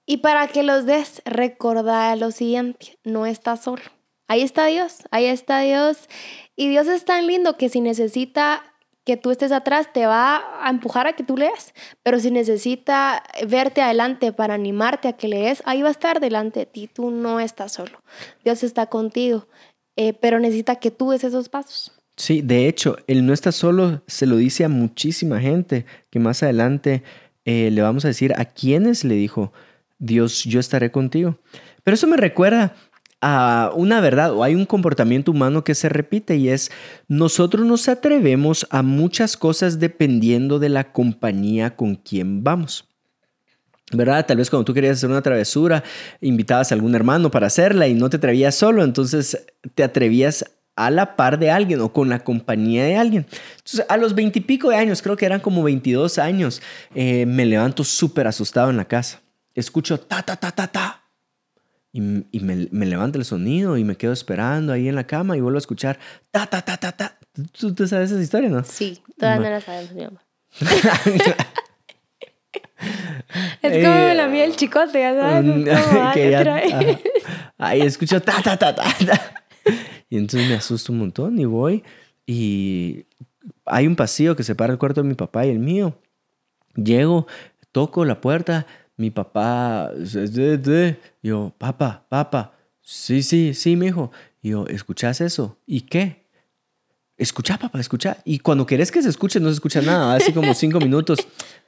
Y 0.06 0.18
para 0.18 0.48
que 0.48 0.64
los 0.64 0.86
des, 0.86 1.22
recordar 1.26 2.18
lo 2.18 2.32
siguiente, 2.32 2.98
no 3.04 3.28
estás 3.28 3.64
solo. 3.64 3.84
Ahí 4.28 4.42
está 4.42 4.66
Dios, 4.66 5.04
ahí 5.12 5.26
está 5.26 5.60
Dios. 5.62 6.08
Y 6.56 6.68
Dios 6.70 6.88
es 6.88 7.06
tan 7.06 7.28
lindo 7.28 7.58
que 7.58 7.70
si 7.70 7.82
necesita 7.82 8.69
que 9.10 9.18
tú 9.18 9.32
estés 9.32 9.52
atrás 9.52 9.92
te 9.92 10.06
va 10.06 10.40
a 10.64 10.70
empujar 10.70 11.08
a 11.08 11.14
que 11.14 11.24
tú 11.24 11.36
leas, 11.36 11.74
pero 12.04 12.20
si 12.20 12.30
necesita 12.30 13.24
verte 13.48 13.82
adelante 13.82 14.32
para 14.34 14.54
animarte 14.54 15.08
a 15.08 15.14
que 15.14 15.28
lees, 15.28 15.64
ahí 15.66 15.82
va 15.82 15.88
a 15.88 15.92
estar 15.92 16.20
delante 16.20 16.60
de 16.60 16.66
ti, 16.68 16.88
tú 16.88 17.10
no 17.10 17.40
estás 17.40 17.72
solo, 17.72 18.04
Dios 18.44 18.62
está 18.62 18.86
contigo, 18.86 19.48
eh, 19.96 20.14
pero 20.14 20.40
necesita 20.40 20.76
que 20.76 20.92
tú 20.92 21.10
des 21.10 21.24
esos 21.24 21.50
pasos. 21.50 21.92
Sí, 22.18 22.44
de 22.44 22.68
hecho, 22.68 22.98
Él 23.08 23.26
no 23.26 23.34
está 23.34 23.52
solo, 23.52 24.04
se 24.06 24.28
lo 24.28 24.36
dice 24.36 24.64
a 24.64 24.70
muchísima 24.70 25.40
gente, 25.40 25.88
que 26.12 26.20
más 26.20 26.44
adelante 26.44 27.02
eh, 27.46 27.72
le 27.72 27.82
vamos 27.82 28.06
a 28.06 28.10
decir 28.10 28.34
a 28.38 28.46
quienes 28.46 29.04
le 29.04 29.16
dijo, 29.16 29.52
Dios, 29.98 30.44
yo 30.44 30.60
estaré 30.60 30.92
contigo. 30.92 31.40
Pero 31.84 31.96
eso 31.96 32.06
me 32.06 32.18
recuerda 32.18 32.76
a 33.22 33.72
una 33.76 34.00
verdad 34.00 34.32
o 34.32 34.44
hay 34.44 34.56
un 34.56 34.66
comportamiento 34.66 35.32
humano 35.32 35.64
que 35.64 35.76
se 35.76 35.90
repite 35.90 36.38
y 36.38 36.50
es 36.50 36.72
nosotros 37.08 37.66
nos 37.66 37.90
atrevemos 37.90 38.66
a 38.70 38.82
muchas 38.82 39.36
cosas 39.36 39.80
dependiendo 39.80 40.60
de 40.60 40.70
la 40.70 40.92
compañía 40.92 41.76
con 41.76 41.96
quien 41.96 42.44
vamos. 42.44 42.86
¿Verdad? 43.92 44.26
Tal 44.26 44.38
vez 44.38 44.52
cuando 44.52 44.66
tú 44.66 44.74
querías 44.74 44.98
hacer 44.98 45.10
una 45.10 45.24
travesura, 45.24 45.84
invitabas 46.22 46.72
a 46.72 46.76
algún 46.76 46.94
hermano 46.94 47.32
para 47.32 47.48
hacerla 47.48 47.88
y 47.88 47.96
no 47.96 48.10
te 48.10 48.18
atrevías 48.18 48.54
solo, 48.54 48.84
entonces 48.84 49.46
te 49.74 49.84
atrevías 49.84 50.46
a 50.76 50.92
la 50.92 51.16
par 51.16 51.40
de 51.40 51.50
alguien 51.50 51.82
o 51.82 51.92
con 51.92 52.08
la 52.08 52.20
compañía 52.20 52.84
de 52.84 52.96
alguien. 52.96 53.26
Entonces, 53.58 53.86
a 53.90 53.98
los 53.98 54.14
veintipico 54.14 54.70
de 54.70 54.78
años, 54.78 55.02
creo 55.02 55.18
que 55.18 55.26
eran 55.26 55.42
como 55.42 55.64
22 55.64 56.20
años, 56.20 56.62
eh, 56.94 57.26
me 57.26 57.46
levanto 57.46 57.84
súper 57.84 58.28
asustado 58.28 58.70
en 58.70 58.78
la 58.78 58.86
casa. 58.86 59.22
Escucho 59.56 60.00
ta, 60.00 60.22
ta, 60.22 60.36
ta, 60.36 60.52
ta, 60.52 60.68
ta 60.68 61.09
y, 62.32 62.40
me, 62.40 62.68
me, 62.72 62.86
levanta 62.86 63.18
el 63.18 63.26
sonido 63.26 63.78
y 63.78 63.84
me 63.84 63.98
quedo 63.98 64.14
esperando 64.14 64.72
ahí 64.72 64.88
en 64.88 64.96
la 64.96 65.06
cama 65.06 65.36
y 65.36 65.42
vuelvo 65.42 65.58
a 65.58 65.60
escuchar 65.60 66.00
ta, 66.32 66.46
ta, 66.46 66.62
ta, 66.62 66.78
ta, 66.78 66.94
ta. 66.94 67.18
¿Tú, 67.52 67.76
tú 67.76 67.88
sabes 67.88 68.12
esa 68.12 68.22
historia, 68.22 68.50
no? 68.50 68.64
Sí, 68.64 69.02
todas 69.18 69.40
no 69.40 69.50
la 69.50 69.60
sabemos, 69.60 69.94
mi 69.94 70.04
mamá. 70.04 70.22
es 73.62 73.86
como 73.86 74.14
la 74.14 74.28
mía 74.28 74.46
el 74.46 74.56
chicote, 74.56 75.00
ya 75.00 75.14
sabes. 75.14 75.66
Que 76.14 76.32
ya, 76.32 76.64
ahí 77.58 77.82
escucho 77.82 78.22
ta, 78.22 78.42
ta, 78.42 78.58
ta, 78.58 78.74
ta, 78.74 78.86
ta. 79.06 79.44
Y 80.10 80.18
entonces 80.18 80.50
me 80.50 80.56
asusto 80.56 80.94
un 80.94 81.00
montón 81.00 81.38
y 81.38 81.46
voy 81.46 81.84
y 82.26 83.06
hay 83.66 83.88
un 83.88 83.96
pasillo 83.96 84.36
que 84.36 84.44
separa 84.44 84.72
el 84.72 84.80
cuarto 84.80 85.04
de 85.04 85.10
mi 85.10 85.16
papá 85.16 85.46
y 85.46 85.50
el 85.50 85.60
mío. 85.60 86.00
Llego, 86.76 87.28
toco 87.72 88.06
la 88.06 88.22
puerta 88.22 88.66
mi 89.00 89.12
papá, 89.12 89.92
yo, 91.24 91.54
papá, 91.58 92.06
papá, 92.10 92.52
sí, 92.82 93.24
sí, 93.24 93.54
sí, 93.54 93.78
mi 93.78 93.88
hijo. 93.88 94.12
yo, 94.44 94.68
¿escuchas 94.68 95.22
eso? 95.22 95.58
¿Y 95.66 95.82
qué? 95.82 96.28
Escucha, 97.16 97.58
papá, 97.58 97.80
escucha. 97.80 98.18
Y 98.26 98.40
cuando 98.40 98.66
querés 98.66 98.92
que 98.92 99.02
se 99.02 99.08
escuche, 99.08 99.40
no 99.40 99.48
se 99.48 99.54
escucha 99.54 99.82
nada. 99.82 100.16
Así 100.18 100.34
como 100.34 100.54
cinco 100.54 100.80
minutos. 100.80 101.20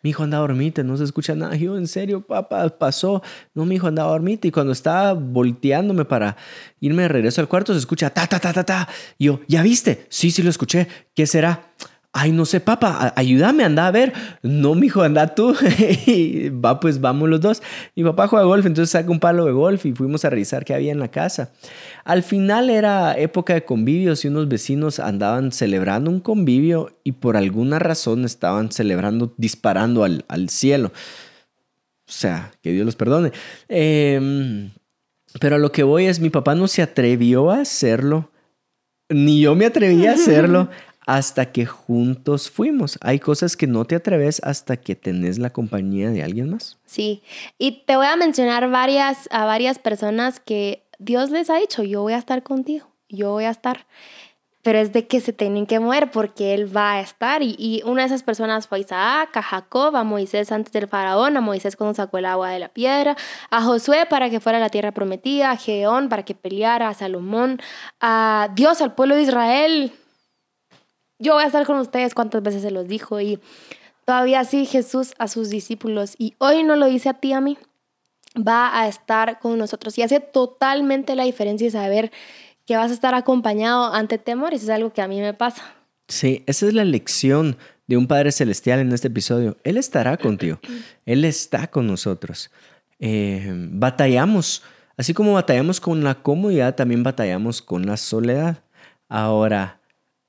Mi 0.01 0.09
hijo 0.09 0.23
anda 0.23 0.39
dormite, 0.39 0.83
no 0.83 0.97
se 0.97 1.05
escucha 1.05 1.33
nada. 1.33 1.55
yo, 1.55 1.77
en 1.77 1.87
serio, 1.87 2.21
papá, 2.21 2.67
pasó. 2.69 3.21
No, 3.53 3.65
mi 3.65 3.75
hijo 3.75 3.87
anda 3.87 4.03
dormite. 4.03 4.49
Y 4.49 4.51
cuando 4.51 4.73
estaba 4.73 5.13
volteándome 5.13 6.03
para 6.03 6.35
irme 6.81 7.03
de 7.03 7.07
regreso 7.07 7.39
al 7.39 7.47
cuarto, 7.47 7.71
se 7.73 7.79
escucha 7.79 8.09
ta, 8.09 8.27
ta, 8.27 8.39
ta, 8.39 8.51
ta, 8.51 8.63
ta. 8.65 8.89
Y 9.17 9.25
yo, 9.25 9.39
¿ya 9.47 9.61
viste? 9.61 10.05
Sí, 10.09 10.31
sí 10.31 10.43
lo 10.43 10.49
escuché. 10.49 10.87
¿Qué 11.13 11.25
será? 11.25 11.71
Ay, 12.13 12.33
no 12.33 12.45
sé, 12.45 12.59
papá, 12.59 13.13
ayúdame, 13.15 13.63
anda 13.63 13.87
a 13.87 13.91
ver. 13.91 14.11
No, 14.41 14.75
mijo, 14.75 15.01
anda 15.01 15.33
tú. 15.33 15.55
y 16.05 16.49
va, 16.49 16.79
pues 16.81 16.99
vamos 16.99 17.29
los 17.29 17.39
dos. 17.39 17.63
Mi 17.95 18.03
papá 18.03 18.27
juega 18.27 18.45
golf, 18.45 18.65
entonces 18.65 18.91
saca 18.91 19.09
un 19.09 19.21
palo 19.21 19.45
de 19.45 19.53
golf 19.53 19.85
y 19.85 19.93
fuimos 19.93 20.25
a 20.25 20.29
revisar 20.29 20.65
qué 20.65 20.73
había 20.73 20.91
en 20.91 20.99
la 20.99 21.07
casa. 21.07 21.51
Al 22.03 22.23
final 22.23 22.69
era 22.69 23.17
época 23.17 23.53
de 23.53 23.63
convivios 23.63 24.25
y 24.25 24.27
unos 24.27 24.49
vecinos 24.49 24.99
andaban 24.99 25.53
celebrando 25.53 26.11
un 26.11 26.19
convivio 26.19 26.97
y 27.05 27.13
por 27.13 27.37
alguna 27.37 27.79
razón 27.79 28.25
estaban 28.25 28.73
celebrando, 28.73 29.33
disparando 29.37 30.03
al, 30.03 30.25
al 30.27 30.49
cielo. 30.49 30.91
O 32.11 32.11
sea, 32.11 32.51
que 32.61 32.73
Dios 32.73 32.85
los 32.85 32.97
perdone. 32.97 33.31
Em, 33.69 34.71
pero 35.39 35.55
a 35.55 35.59
lo 35.59 35.71
que 35.71 35.83
voy 35.83 36.07
es, 36.07 36.19
mi 36.19 36.29
papá 36.29 36.55
no 36.55 36.67
se 36.67 36.81
atrevió 36.81 37.51
a 37.51 37.61
hacerlo, 37.61 38.31
ni 39.07 39.39
yo 39.39 39.55
me 39.55 39.65
atreví 39.65 40.05
a 40.07 40.11
hacerlo 40.15 40.69
hasta 41.05 41.51
que 41.51 41.65
juntos 41.65 42.49
fuimos. 42.49 42.97
Hay 43.01 43.19
cosas 43.19 43.57
que 43.57 43.67
no 43.67 43.85
te 43.85 43.95
atreves 43.95 44.41
hasta 44.43 44.77
que 44.77 44.95
tenés 44.95 45.39
la 45.39 45.49
compañía 45.49 46.09
de 46.11 46.23
alguien 46.23 46.49
más. 46.49 46.77
Sí, 46.85 47.23
y 47.57 47.83
te 47.85 47.95
voy 47.95 48.07
a 48.07 48.15
mencionar 48.15 48.69
varias, 48.69 49.27
a 49.31 49.45
varias 49.45 49.79
personas 49.79 50.39
que 50.39 50.83
Dios 50.99 51.31
les 51.31 51.49
ha 51.49 51.57
dicho, 51.57 51.83
yo 51.83 52.01
voy 52.03 52.13
a 52.13 52.17
estar 52.17 52.43
contigo, 52.43 52.87
yo 53.09 53.31
voy 53.31 53.45
a 53.45 53.49
estar. 53.49 53.87
pero 54.63 54.77
es 54.77 54.93
de 54.93 55.07
que 55.07 55.21
se 55.21 55.33
tienen 55.33 55.65
que 55.65 55.79
mover 55.79 56.11
porque 56.11 56.53
él 56.53 56.75
va 56.75 56.93
a 56.93 57.01
estar. 57.01 57.41
Y, 57.41 57.81
una 57.83 58.03
de 58.03 58.05
esas 58.05 58.21
personas 58.21 58.67
fue 58.67 58.81
Isaac, 58.81 59.35
a 59.35 59.41
Jacob, 59.41 59.95
a 59.95 60.03
Moisés 60.03 60.51
antes 60.51 60.71
del 60.71 60.87
faraón, 60.87 61.35
a 61.35 61.41
Moisés 61.41 61.75
cuando 61.75 61.95
sacó 61.95 62.19
el 62.19 62.25
agua 62.25 62.51
de 62.51 62.59
la 62.59 62.69
piedra, 62.69 63.17
a 63.49 63.63
Josué 63.63 64.05
para 64.07 64.29
que 64.29 64.39
fuera 64.39 64.59
a 64.59 64.61
la 64.61 64.69
tierra 64.69 64.91
prometida, 64.91 65.49
a 65.49 65.57
Gedeón 65.57 66.09
para 66.09 66.23
que 66.23 66.35
peleara, 66.35 66.89
a 66.89 66.93
Salomón, 66.93 67.59
a 67.99 68.49
Dios, 68.53 68.81
al 68.81 68.93
pueblo 68.93 69.15
de 69.15 69.23
Israel. 69.23 69.93
Yo 71.21 71.35
voy 71.35 71.43
a 71.43 71.45
estar 71.45 71.67
con 71.67 71.77
ustedes 71.77 72.15
cuántas 72.15 72.41
veces 72.41 72.63
se 72.63 72.71
los 72.71 72.87
dijo 72.87 73.21
y 73.21 73.39
todavía 74.05 74.43
sí 74.43 74.65
Jesús 74.65 75.13
a 75.19 75.27
sus 75.27 75.51
discípulos 75.51 76.15
y 76.17 76.33
hoy 76.39 76.63
no 76.63 76.75
lo 76.75 76.87
dice 76.87 77.09
a 77.09 77.13
ti, 77.13 77.31
a 77.31 77.39
mí, 77.39 77.59
va 78.35 78.79
a 78.79 78.87
estar 78.87 79.37
con 79.37 79.55
nosotros 79.59 79.95
y 79.99 80.01
hace 80.01 80.19
totalmente 80.19 81.15
la 81.15 81.23
diferencia 81.23 81.69
saber 81.69 82.11
que 82.65 82.75
vas 82.75 82.89
a 82.89 82.95
estar 82.95 83.13
acompañado 83.13 83.93
ante 83.93 84.17
temores, 84.17 84.63
es 84.63 84.69
algo 84.69 84.93
que 84.93 85.03
a 85.03 85.07
mí 85.07 85.21
me 85.21 85.35
pasa. 85.35 85.61
Sí, 86.07 86.43
esa 86.47 86.65
es 86.65 86.73
la 86.73 86.85
lección 86.85 87.55
de 87.85 87.97
un 87.97 88.07
Padre 88.07 88.31
Celestial 88.31 88.79
en 88.79 88.91
este 88.91 89.09
episodio. 89.09 89.57
Él 89.63 89.77
estará 89.77 90.17
contigo, 90.17 90.59
Él 91.05 91.23
está 91.23 91.67
con 91.67 91.85
nosotros. 91.85 92.49
Eh, 92.97 93.47
batallamos, 93.53 94.63
así 94.97 95.13
como 95.13 95.33
batallamos 95.33 95.79
con 95.79 96.03
la 96.03 96.15
comodidad, 96.15 96.73
también 96.73 97.03
batallamos 97.03 97.61
con 97.61 97.85
la 97.85 97.97
soledad. 97.97 98.63
Ahora, 99.07 99.80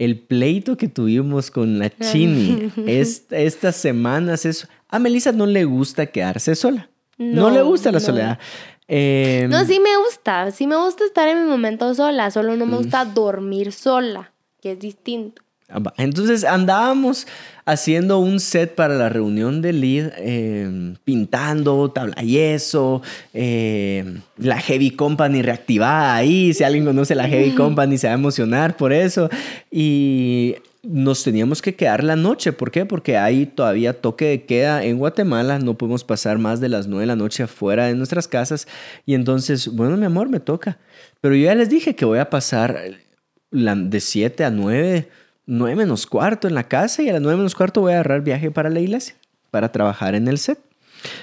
el 0.04 0.18
pleito 0.18 0.76
que 0.76 0.88
tuvimos 0.88 1.50
con 1.50 1.78
la 1.78 1.90
Chini 1.90 2.72
estas 2.86 3.76
semanas 3.76 4.44
es... 4.44 4.68
A 4.88 4.98
Melissa 4.98 5.32
no 5.32 5.46
le 5.46 5.64
gusta 5.64 6.06
quedarse 6.06 6.54
sola. 6.54 6.90
No, 7.16 7.50
le 7.50 7.62
gusta 7.62 7.92
la 7.92 8.00
soledad. 8.00 8.38
Em, 8.88 9.48
no, 9.48 9.64
sí 9.64 9.78
me 9.80 9.96
gusta, 10.04 10.50
sí 10.50 10.66
me 10.66 10.76
gusta 10.76 11.04
estar 11.04 11.28
en 11.28 11.44
mi 11.44 11.48
momento 11.48 11.94
sola, 11.94 12.30
solo 12.30 12.56
no 12.56 12.66
me 12.66 12.76
gusta 12.76 13.04
dormir 13.04 13.72
sola, 13.72 14.32
que 14.60 14.72
es 14.72 14.80
distinto. 14.80 15.40
Ah, 15.70 15.80
entonces 15.96 16.44
andábamos 16.44 17.26
haciendo 17.64 18.18
un 18.18 18.40
set 18.40 18.74
para 18.74 18.94
la 18.94 19.08
reunión 19.08 19.62
de 19.62 19.72
lead, 19.72 20.12
em, 20.18 20.96
pintando 21.04 21.90
tabla 21.90 22.20
yeso, 22.22 23.02
em, 23.32 24.20
la 24.38 24.58
Heavy 24.58 24.90
Company 24.90 25.42
reactivada 25.42 26.14
ahí. 26.14 26.52
Si 26.54 26.64
alguien 26.64 26.84
conoce 26.84 27.14
la 27.14 27.28
Heavy 27.28 27.54
Company 27.54 27.98
se 27.98 28.06
va 28.06 28.14
a 28.14 28.16
emocionar 28.16 28.76
por 28.76 28.92
eso. 28.92 29.28
Y 29.70 30.56
nos 30.82 31.22
teníamos 31.22 31.62
que 31.62 31.74
quedar 31.76 32.02
la 32.02 32.16
noche. 32.16 32.52
¿Por 32.52 32.70
qué? 32.70 32.84
Porque 32.84 33.16
hay 33.16 33.46
todavía 33.46 34.00
toque 34.00 34.24
de 34.26 34.44
queda 34.44 34.84
en 34.84 34.98
Guatemala. 34.98 35.58
No 35.58 35.78
podemos 35.78 36.02
pasar 36.04 36.38
más 36.38 36.60
de 36.60 36.68
las 36.68 36.88
nueve 36.88 37.02
de 37.02 37.06
la 37.06 37.16
noche 37.16 37.44
afuera 37.44 37.86
de 37.86 37.94
nuestras 37.94 38.26
casas. 38.26 38.66
Y 39.06 39.14
entonces, 39.14 39.68
bueno, 39.68 39.96
mi 39.96 40.06
amor, 40.06 40.28
me 40.28 40.40
toca. 40.40 40.78
Pero 41.20 41.36
yo 41.36 41.44
ya 41.44 41.54
les 41.54 41.70
dije 41.70 41.94
que 41.94 42.04
voy 42.04 42.18
a 42.18 42.30
pasar 42.30 42.96
de 43.52 44.00
siete 44.00 44.44
a 44.44 44.50
nueve, 44.50 45.08
nueve 45.52 45.76
menos 45.76 46.06
cuarto 46.06 46.48
en 46.48 46.54
la 46.54 46.64
casa 46.64 47.02
y 47.02 47.08
a 47.08 47.12
las 47.12 47.22
nueve 47.22 47.36
menos 47.36 47.54
cuarto 47.54 47.80
voy 47.80 47.92
a 47.92 47.96
agarrar 47.96 48.22
viaje 48.22 48.50
para 48.50 48.70
la 48.70 48.80
iglesia, 48.80 49.14
para 49.50 49.70
trabajar 49.70 50.14
en 50.14 50.28
el 50.28 50.38
set. 50.38 50.58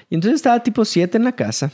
Y 0.09 0.15
entonces 0.15 0.36
estaba 0.38 0.62
tipo 0.62 0.86
siete 0.86 1.17
en 1.17 1.24
la 1.24 1.36
casa 1.36 1.71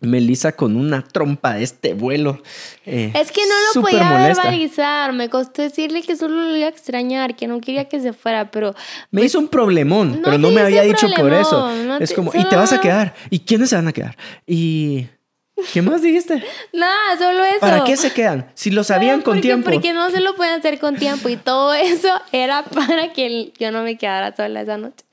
Melissa 0.00 0.52
con 0.52 0.76
una 0.76 1.02
trompa 1.02 1.54
de 1.54 1.64
este 1.64 1.94
vuelo. 1.94 2.40
Eh, 2.86 3.12
es 3.14 3.32
que 3.32 3.40
no 3.42 3.54
lo 3.74 3.82
podía 3.82 4.12
verbalizar. 4.12 5.12
Me 5.12 5.28
costó 5.28 5.62
decirle 5.62 6.02
que 6.02 6.16
solo 6.16 6.36
lo 6.36 6.56
iba 6.56 6.66
a 6.66 6.70
extrañar, 6.70 7.34
que 7.34 7.48
no 7.48 7.60
quería 7.60 7.88
que 7.88 8.00
se 8.00 8.12
fuera, 8.12 8.50
pero. 8.50 8.74
Me 9.10 9.22
hizo 9.22 9.38
un 9.38 9.48
problemón, 9.48 10.20
pero 10.22 10.38
no 10.38 10.50
me 10.50 10.60
había 10.60 10.82
dicho 10.82 11.08
por 11.16 11.32
eso. 11.32 11.68
es 11.98 12.12
como, 12.12 12.30
y 12.32 12.44
te 12.44 12.56
vas 12.56 12.72
a 12.72 12.80
quedar. 12.80 13.14
¿Y 13.30 13.40
quiénes 13.40 13.70
se 13.70 13.76
van 13.76 13.88
a 13.88 13.92
quedar? 13.92 14.16
Y. 14.46 15.06
¿Qué 15.72 15.82
más 15.82 16.02
dijiste? 16.02 16.42
Nada, 16.72 17.18
solo 17.18 17.44
eso. 17.44 17.60
¿Para 17.60 17.84
qué 17.84 17.96
se 17.96 18.12
quedan? 18.12 18.50
Si 18.54 18.70
lo 18.70 18.84
sabían 18.84 19.22
con 19.22 19.40
tiempo. 19.40 19.70
Porque 19.70 19.92
no 19.92 20.10
se 20.10 20.20
lo 20.20 20.34
pueden 20.34 20.58
hacer 20.58 20.78
con 20.78 20.96
tiempo 20.96 21.28
y 21.28 21.36
todo 21.36 21.74
eso 21.74 22.08
era 22.32 22.64
para 22.74 23.12
que 23.12 23.52
yo 23.58 23.70
no 23.72 23.82
me 23.82 23.96
quedara 23.96 24.34
sola 24.34 24.62
esa 24.62 24.76
noche. 24.78 25.04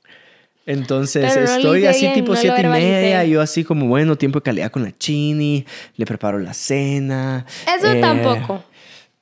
Entonces 0.66 1.36
estoy 1.36 1.86
así 1.86 2.08
tipo 2.12 2.34
siete 2.34 2.62
y 2.62 2.66
media, 2.66 3.24
yo 3.24 3.40
así 3.40 3.62
como, 3.62 3.86
bueno, 3.86 4.16
tiempo 4.16 4.40
de 4.40 4.42
calidad 4.42 4.72
con 4.72 4.82
la 4.82 4.96
chini, 4.98 5.64
le 5.96 6.06
preparo 6.06 6.40
la 6.40 6.54
cena. 6.54 7.46
Eso 7.78 7.86
eh, 7.86 8.00
tampoco. 8.00 8.64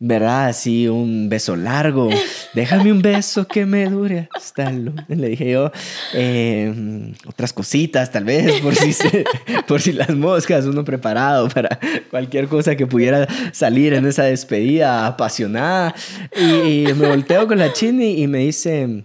¿Verdad? 0.01 0.49
Así 0.49 0.89
un 0.89 1.29
beso 1.29 1.55
largo. 1.55 2.11
Déjame 2.53 2.91
un 2.91 3.01
beso 3.01 3.47
que 3.47 3.65
me 3.65 3.89
dure 3.89 4.29
hasta 4.35 4.69
el 4.69 4.93
Le 5.09 5.29
dije 5.29 5.53
yo, 5.53 5.71
em, 6.13 7.15
otras 7.27 7.53
cositas 7.53 8.11
tal 8.11 8.25
vez, 8.25 8.61
por 8.61 8.75
si, 8.75 8.93
por 9.69 9.81
si 9.81 9.93
las 9.93 10.11
moscas, 10.11 10.67
uno 10.67 10.85
preparado 10.85 11.49
para 11.49 11.79
cualquier 12.11 12.49
cosa 12.49 12.77
que 12.77 12.87
pudiera 12.87 13.27
salir 13.53 13.95
en 13.95 14.07
esa 14.07 14.25
despedida 14.25 15.07
apasionada. 15.07 15.95
Y, 16.37 16.85
me 16.95 17.09
volteo 17.09 17.47
con 17.47 17.59
la 17.59 17.73
chini 17.73 18.21
y 18.21 18.27
me 18.27 18.39
dice, 18.39 19.05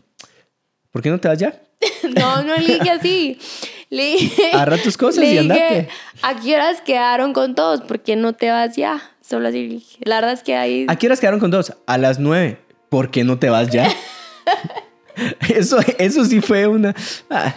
¿por 0.92 1.02
qué 1.02 1.10
no 1.12 1.20
te 1.20 1.28
vas 1.28 1.38
ya? 1.38 1.54
no, 2.18 2.42
no 2.44 2.58
le 2.58 2.74
dije 2.74 2.90
así. 2.90 3.40
Le 3.90 4.18
dije. 4.18 4.52
Agarra 4.54 4.78
tus 4.78 4.98
cosas 4.98 5.24
y 5.24 5.38
andate. 5.38 5.88
¿A 6.22 6.40
qué 6.40 6.56
horas 6.56 6.82
quedaron 6.82 7.34
con 7.34 7.56
todos? 7.56 7.82
¿Por 7.82 8.02
qué 8.02 8.16
no 8.16 8.34
te 8.34 8.52
vas 8.52 8.76
ya? 8.76 9.02
Solo 9.30 9.50
así 9.50 9.86
La 10.00 10.16
verdad 10.16 10.32
es 10.32 10.42
que 10.42 10.56
ahí. 10.56 10.88
¿A 10.90 10.96
qué 10.96 11.06
horas 11.06 11.20
quedaron 11.20 11.40
con 11.40 11.52
todos? 11.52 11.74
A 11.86 12.00
las 12.00 12.18
nueve. 12.18 12.58
¿Por 12.90 13.12
qué 13.12 13.24
no 13.24 13.38
te 13.38 13.52
vas 13.52 13.70
ya? 13.70 13.88
eso, 15.56 15.78
eso 16.00 16.26
sí 16.26 16.42
fue 16.42 16.66
una. 16.66 16.96
Ah. 17.30 17.54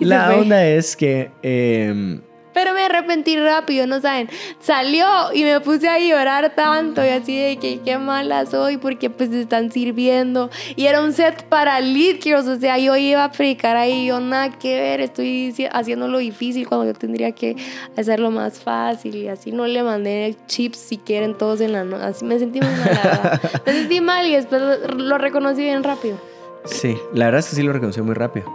La 0.00 0.34
onda 0.34 0.66
es 0.66 0.96
que 0.96 1.30
em, 1.42 2.22
pero 2.56 2.72
me 2.72 2.82
arrepentí 2.82 3.36
rápido, 3.36 3.86
¿no 3.86 4.00
saben? 4.00 4.30
Salió 4.60 5.06
y 5.34 5.44
me 5.44 5.60
puse 5.60 5.90
a 5.90 5.98
llorar 5.98 6.54
tanto 6.56 7.04
y 7.04 7.08
así 7.08 7.38
de 7.38 7.58
que 7.58 7.80
qué 7.80 7.98
mala 7.98 8.46
soy 8.46 8.78
porque 8.78 9.10
pues 9.10 9.30
están 9.30 9.70
sirviendo. 9.70 10.48
Y 10.74 10.86
era 10.86 11.02
un 11.02 11.12
set 11.12 11.42
para 11.50 11.78
litros, 11.82 12.46
o 12.46 12.56
sea, 12.56 12.78
yo 12.78 12.96
iba 12.96 13.24
a 13.24 13.30
predicar 13.30 13.76
ahí, 13.76 14.06
yo 14.06 14.20
nada 14.20 14.58
que 14.58 14.80
ver, 14.80 15.02
estoy 15.02 15.54
haciendo 15.70 16.08
lo 16.08 16.16
difícil 16.16 16.66
cuando 16.66 16.86
yo 16.86 16.94
tendría 16.94 17.32
que 17.32 17.56
hacerlo 17.94 18.30
más 18.30 18.58
fácil 18.58 19.16
y 19.16 19.28
así 19.28 19.52
no 19.52 19.66
le 19.66 19.82
mandé 19.82 20.34
chips 20.46 20.78
si 20.78 20.96
quieren 20.96 21.36
todos 21.36 21.60
en 21.60 21.72
la 21.72 21.84
noche. 21.84 22.04
Así 22.04 22.24
me 22.24 22.38
sentí 22.38 22.60
mal, 22.60 23.38
Me 23.66 23.72
sentí 23.74 24.00
mal 24.00 24.26
y 24.26 24.34
después 24.34 24.62
lo 24.96 25.18
reconocí 25.18 25.60
bien 25.60 25.84
rápido. 25.84 26.16
Sí, 26.64 26.96
la 27.12 27.26
verdad 27.26 27.40
es 27.40 27.50
que 27.50 27.56
sí 27.56 27.62
lo 27.62 27.74
reconocí 27.74 28.00
muy 28.00 28.14
rápido. 28.14 28.50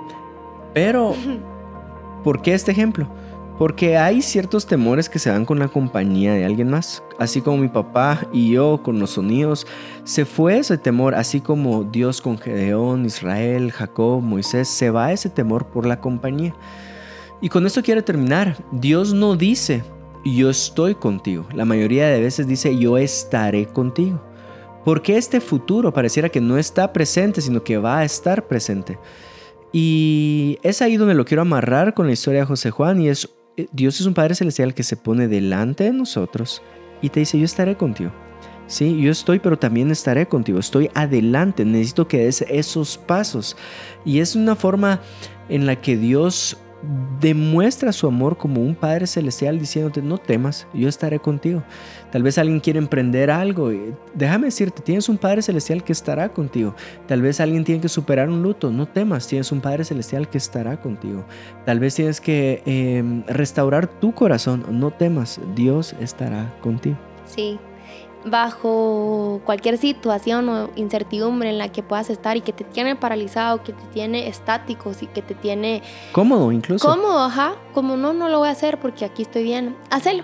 Pero, 0.73 1.15
¿por 2.23 2.41
qué 2.41 2.55
este 2.55 2.71
ejemplo? 2.71 3.07
Porque 3.61 3.95
hay 3.95 4.23
ciertos 4.23 4.65
temores 4.65 5.07
que 5.07 5.19
se 5.19 5.29
dan 5.29 5.45
con 5.45 5.59
la 5.59 5.67
compañía 5.67 6.33
de 6.33 6.45
alguien 6.45 6.71
más. 6.71 7.03
Así 7.19 7.41
como 7.41 7.57
mi 7.57 7.67
papá 7.67 8.27
y 8.33 8.53
yo 8.53 8.81
con 8.81 8.97
los 8.97 9.11
sonidos, 9.11 9.67
se 10.03 10.25
fue 10.25 10.57
ese 10.57 10.79
temor, 10.79 11.13
así 11.13 11.41
como 11.41 11.83
Dios 11.83 12.21
con 12.21 12.39
Gedeón, 12.39 13.05
Israel, 13.05 13.71
Jacob, 13.71 14.19
Moisés, 14.23 14.67
se 14.67 14.89
va 14.89 15.13
ese 15.13 15.29
temor 15.29 15.67
por 15.67 15.85
la 15.85 16.01
compañía. 16.01 16.55
Y 17.39 17.49
con 17.49 17.67
esto 17.67 17.83
quiero 17.83 18.03
terminar. 18.03 18.57
Dios 18.71 19.13
no 19.13 19.35
dice, 19.35 19.83
yo 20.25 20.49
estoy 20.49 20.95
contigo. 20.95 21.45
La 21.53 21.63
mayoría 21.63 22.07
de 22.07 22.19
veces 22.19 22.47
dice, 22.47 22.75
yo 22.75 22.97
estaré 22.97 23.67
contigo. 23.67 24.19
Porque 24.83 25.17
este 25.17 25.39
futuro 25.39 25.93
pareciera 25.93 26.29
que 26.29 26.41
no 26.41 26.57
está 26.57 26.91
presente, 26.91 27.41
sino 27.41 27.63
que 27.63 27.77
va 27.77 27.99
a 27.99 28.05
estar 28.05 28.47
presente. 28.47 28.97
Y 29.71 30.57
es 30.63 30.81
ahí 30.81 30.97
donde 30.97 31.13
lo 31.13 31.25
quiero 31.25 31.43
amarrar 31.43 31.93
con 31.93 32.07
la 32.07 32.13
historia 32.13 32.39
de 32.39 32.47
José 32.47 32.71
Juan 32.71 32.99
y 32.99 33.07
es 33.07 33.29
Dios 33.71 33.99
es 33.99 34.05
un 34.05 34.13
Padre 34.13 34.35
Celestial 34.35 34.73
que 34.73 34.83
se 34.83 34.97
pone 34.97 35.27
delante 35.27 35.85
de 35.85 35.93
nosotros 35.93 36.61
y 37.01 37.09
te 37.09 37.19
dice, 37.21 37.37
yo 37.37 37.45
estaré 37.45 37.75
contigo. 37.75 38.11
Sí, 38.67 39.01
yo 39.01 39.11
estoy, 39.11 39.39
pero 39.39 39.59
también 39.59 39.91
estaré 39.91 40.27
contigo. 40.27 40.57
Estoy 40.57 40.89
adelante. 40.93 41.65
Necesito 41.65 42.07
que 42.07 42.19
des 42.19 42.41
esos 42.43 42.97
pasos. 42.97 43.57
Y 44.05 44.19
es 44.19 44.35
una 44.35 44.55
forma 44.55 45.01
en 45.49 45.65
la 45.65 45.81
que 45.81 45.97
Dios 45.97 46.57
demuestra 47.19 47.91
su 47.91 48.07
amor 48.07 48.37
como 48.37 48.61
un 48.61 48.75
Padre 48.75 49.07
Celestial 49.07 49.59
diciéndote, 49.59 50.01
no 50.01 50.17
temas, 50.17 50.67
yo 50.73 50.89
estaré 50.89 51.19
contigo. 51.19 51.63
Tal 52.11 52.23
vez 52.23 52.37
alguien 52.37 52.59
quiere 52.59 52.79
emprender 52.79 53.29
algo. 53.29 53.71
Déjame 54.13 54.45
decirte, 54.45 54.81
tienes 54.81 55.07
un 55.07 55.17
Padre 55.17 55.41
Celestial 55.41 55.83
que 55.83 55.93
estará 55.93 56.29
contigo. 56.29 56.75
Tal 57.07 57.21
vez 57.21 57.39
alguien 57.39 57.63
tiene 57.63 57.81
que 57.81 57.89
superar 57.89 58.29
un 58.29 58.41
luto. 58.41 58.71
No 58.71 58.87
temas, 58.87 59.27
tienes 59.27 59.51
un 59.51 59.61
Padre 59.61 59.83
Celestial 59.83 60.29
que 60.29 60.37
estará 60.37 60.81
contigo. 60.81 61.23
Tal 61.65 61.79
vez 61.79 61.95
tienes 61.95 62.19
que 62.19 62.61
em, 62.65 63.23
restaurar 63.27 63.87
tu 63.87 64.13
corazón. 64.13 64.65
No 64.71 64.91
temas, 64.91 65.39
Dios 65.55 65.95
estará 65.99 66.53
contigo. 66.61 66.97
Sí, 67.25 67.59
bajo 68.25 69.41
cualquier 69.45 69.77
situación 69.77 70.47
o 70.49 70.69
incertidumbre 70.75 71.49
en 71.49 71.57
la 71.57 71.69
que 71.69 71.83
puedas 71.83 72.09
estar 72.09 72.37
y 72.37 72.41
que 72.41 72.53
te 72.53 72.63
tiene 72.63 72.95
paralizado, 72.95 73.63
que 73.63 73.73
te 73.73 73.83
tiene 73.93 74.27
estático 74.27 74.91
y 74.99 75.07
que 75.07 75.21
te 75.21 75.33
tiene... 75.33 75.81
Cómodo 76.11 76.51
incluso. 76.51 76.87
Cómodo, 76.87 77.23
ajá. 77.23 77.55
Como 77.73 77.97
no, 77.97 78.13
no 78.13 78.29
lo 78.29 78.39
voy 78.39 78.49
a 78.49 78.51
hacer 78.51 78.79
porque 78.79 79.05
aquí 79.05 79.23
estoy 79.23 79.43
bien. 79.43 79.75
Hacelo. 79.89 80.23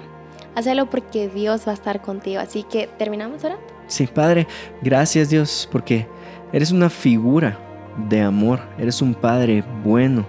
Hacelo 0.55 0.89
porque 0.89 1.27
Dios 1.29 1.67
va 1.67 1.71
a 1.71 1.75
estar 1.75 2.01
contigo. 2.01 2.39
Así 2.39 2.63
que 2.63 2.87
terminamos 2.97 3.43
ahora. 3.43 3.57
Sí, 3.87 4.05
Padre, 4.05 4.47
gracias 4.81 5.29
Dios 5.29 5.67
porque 5.71 6.07
eres 6.51 6.71
una 6.71 6.89
figura 6.89 7.59
de 8.09 8.21
amor. 8.21 8.59
Eres 8.77 9.01
un 9.01 9.13
Padre 9.13 9.63
bueno. 9.83 10.25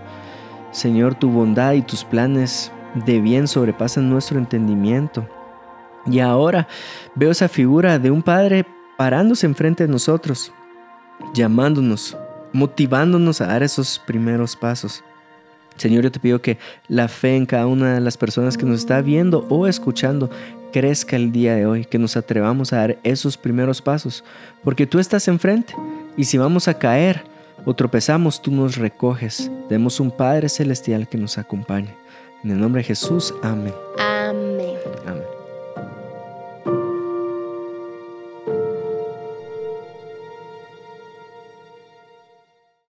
Señor, 0.70 1.14
tu 1.14 1.30
bondad 1.30 1.72
y 1.72 1.82
tus 1.82 2.04
planes 2.04 2.72
de 2.94 3.20
bien 3.20 3.48
sobrepasan 3.48 4.08
nuestro 4.08 4.38
entendimiento. 4.38 5.26
Y 6.06 6.20
ahora 6.20 6.68
veo 7.14 7.30
esa 7.30 7.48
figura 7.48 7.98
de 7.98 8.10
un 8.10 8.22
padre 8.22 8.64
parándose 8.96 9.46
enfrente 9.46 9.86
de 9.86 9.92
nosotros, 9.92 10.52
llamándonos, 11.34 12.16
motivándonos 12.52 13.40
a 13.40 13.46
dar 13.46 13.62
esos 13.62 13.98
primeros 13.98 14.56
pasos. 14.56 15.04
Señor, 15.76 16.04
yo 16.04 16.10
te 16.10 16.18
pido 16.18 16.42
que 16.42 16.58
la 16.88 17.06
fe 17.06 17.36
en 17.36 17.46
cada 17.46 17.66
una 17.66 17.94
de 17.94 18.00
las 18.00 18.16
personas 18.16 18.56
que 18.56 18.66
nos 18.66 18.80
está 18.80 19.00
viendo 19.00 19.46
o 19.48 19.66
escuchando 19.66 20.28
crezca 20.72 21.16
el 21.16 21.30
día 21.30 21.54
de 21.54 21.66
hoy, 21.66 21.84
que 21.84 21.98
nos 21.98 22.16
atrevamos 22.16 22.72
a 22.72 22.78
dar 22.78 22.98
esos 23.04 23.36
primeros 23.36 23.80
pasos, 23.80 24.24
porque 24.64 24.86
tú 24.86 24.98
estás 24.98 25.28
enfrente 25.28 25.74
y 26.16 26.24
si 26.24 26.36
vamos 26.36 26.66
a 26.66 26.74
caer 26.74 27.22
o 27.64 27.74
tropezamos, 27.74 28.42
tú 28.42 28.50
nos 28.50 28.76
recoges. 28.76 29.50
Demos 29.68 30.00
un 30.00 30.10
Padre 30.10 30.48
Celestial 30.48 31.08
que 31.08 31.18
nos 31.18 31.38
acompañe. 31.38 31.94
En 32.42 32.50
el 32.50 32.60
nombre 32.60 32.80
de 32.80 32.88
Jesús, 32.88 33.34
amén. 33.42 33.74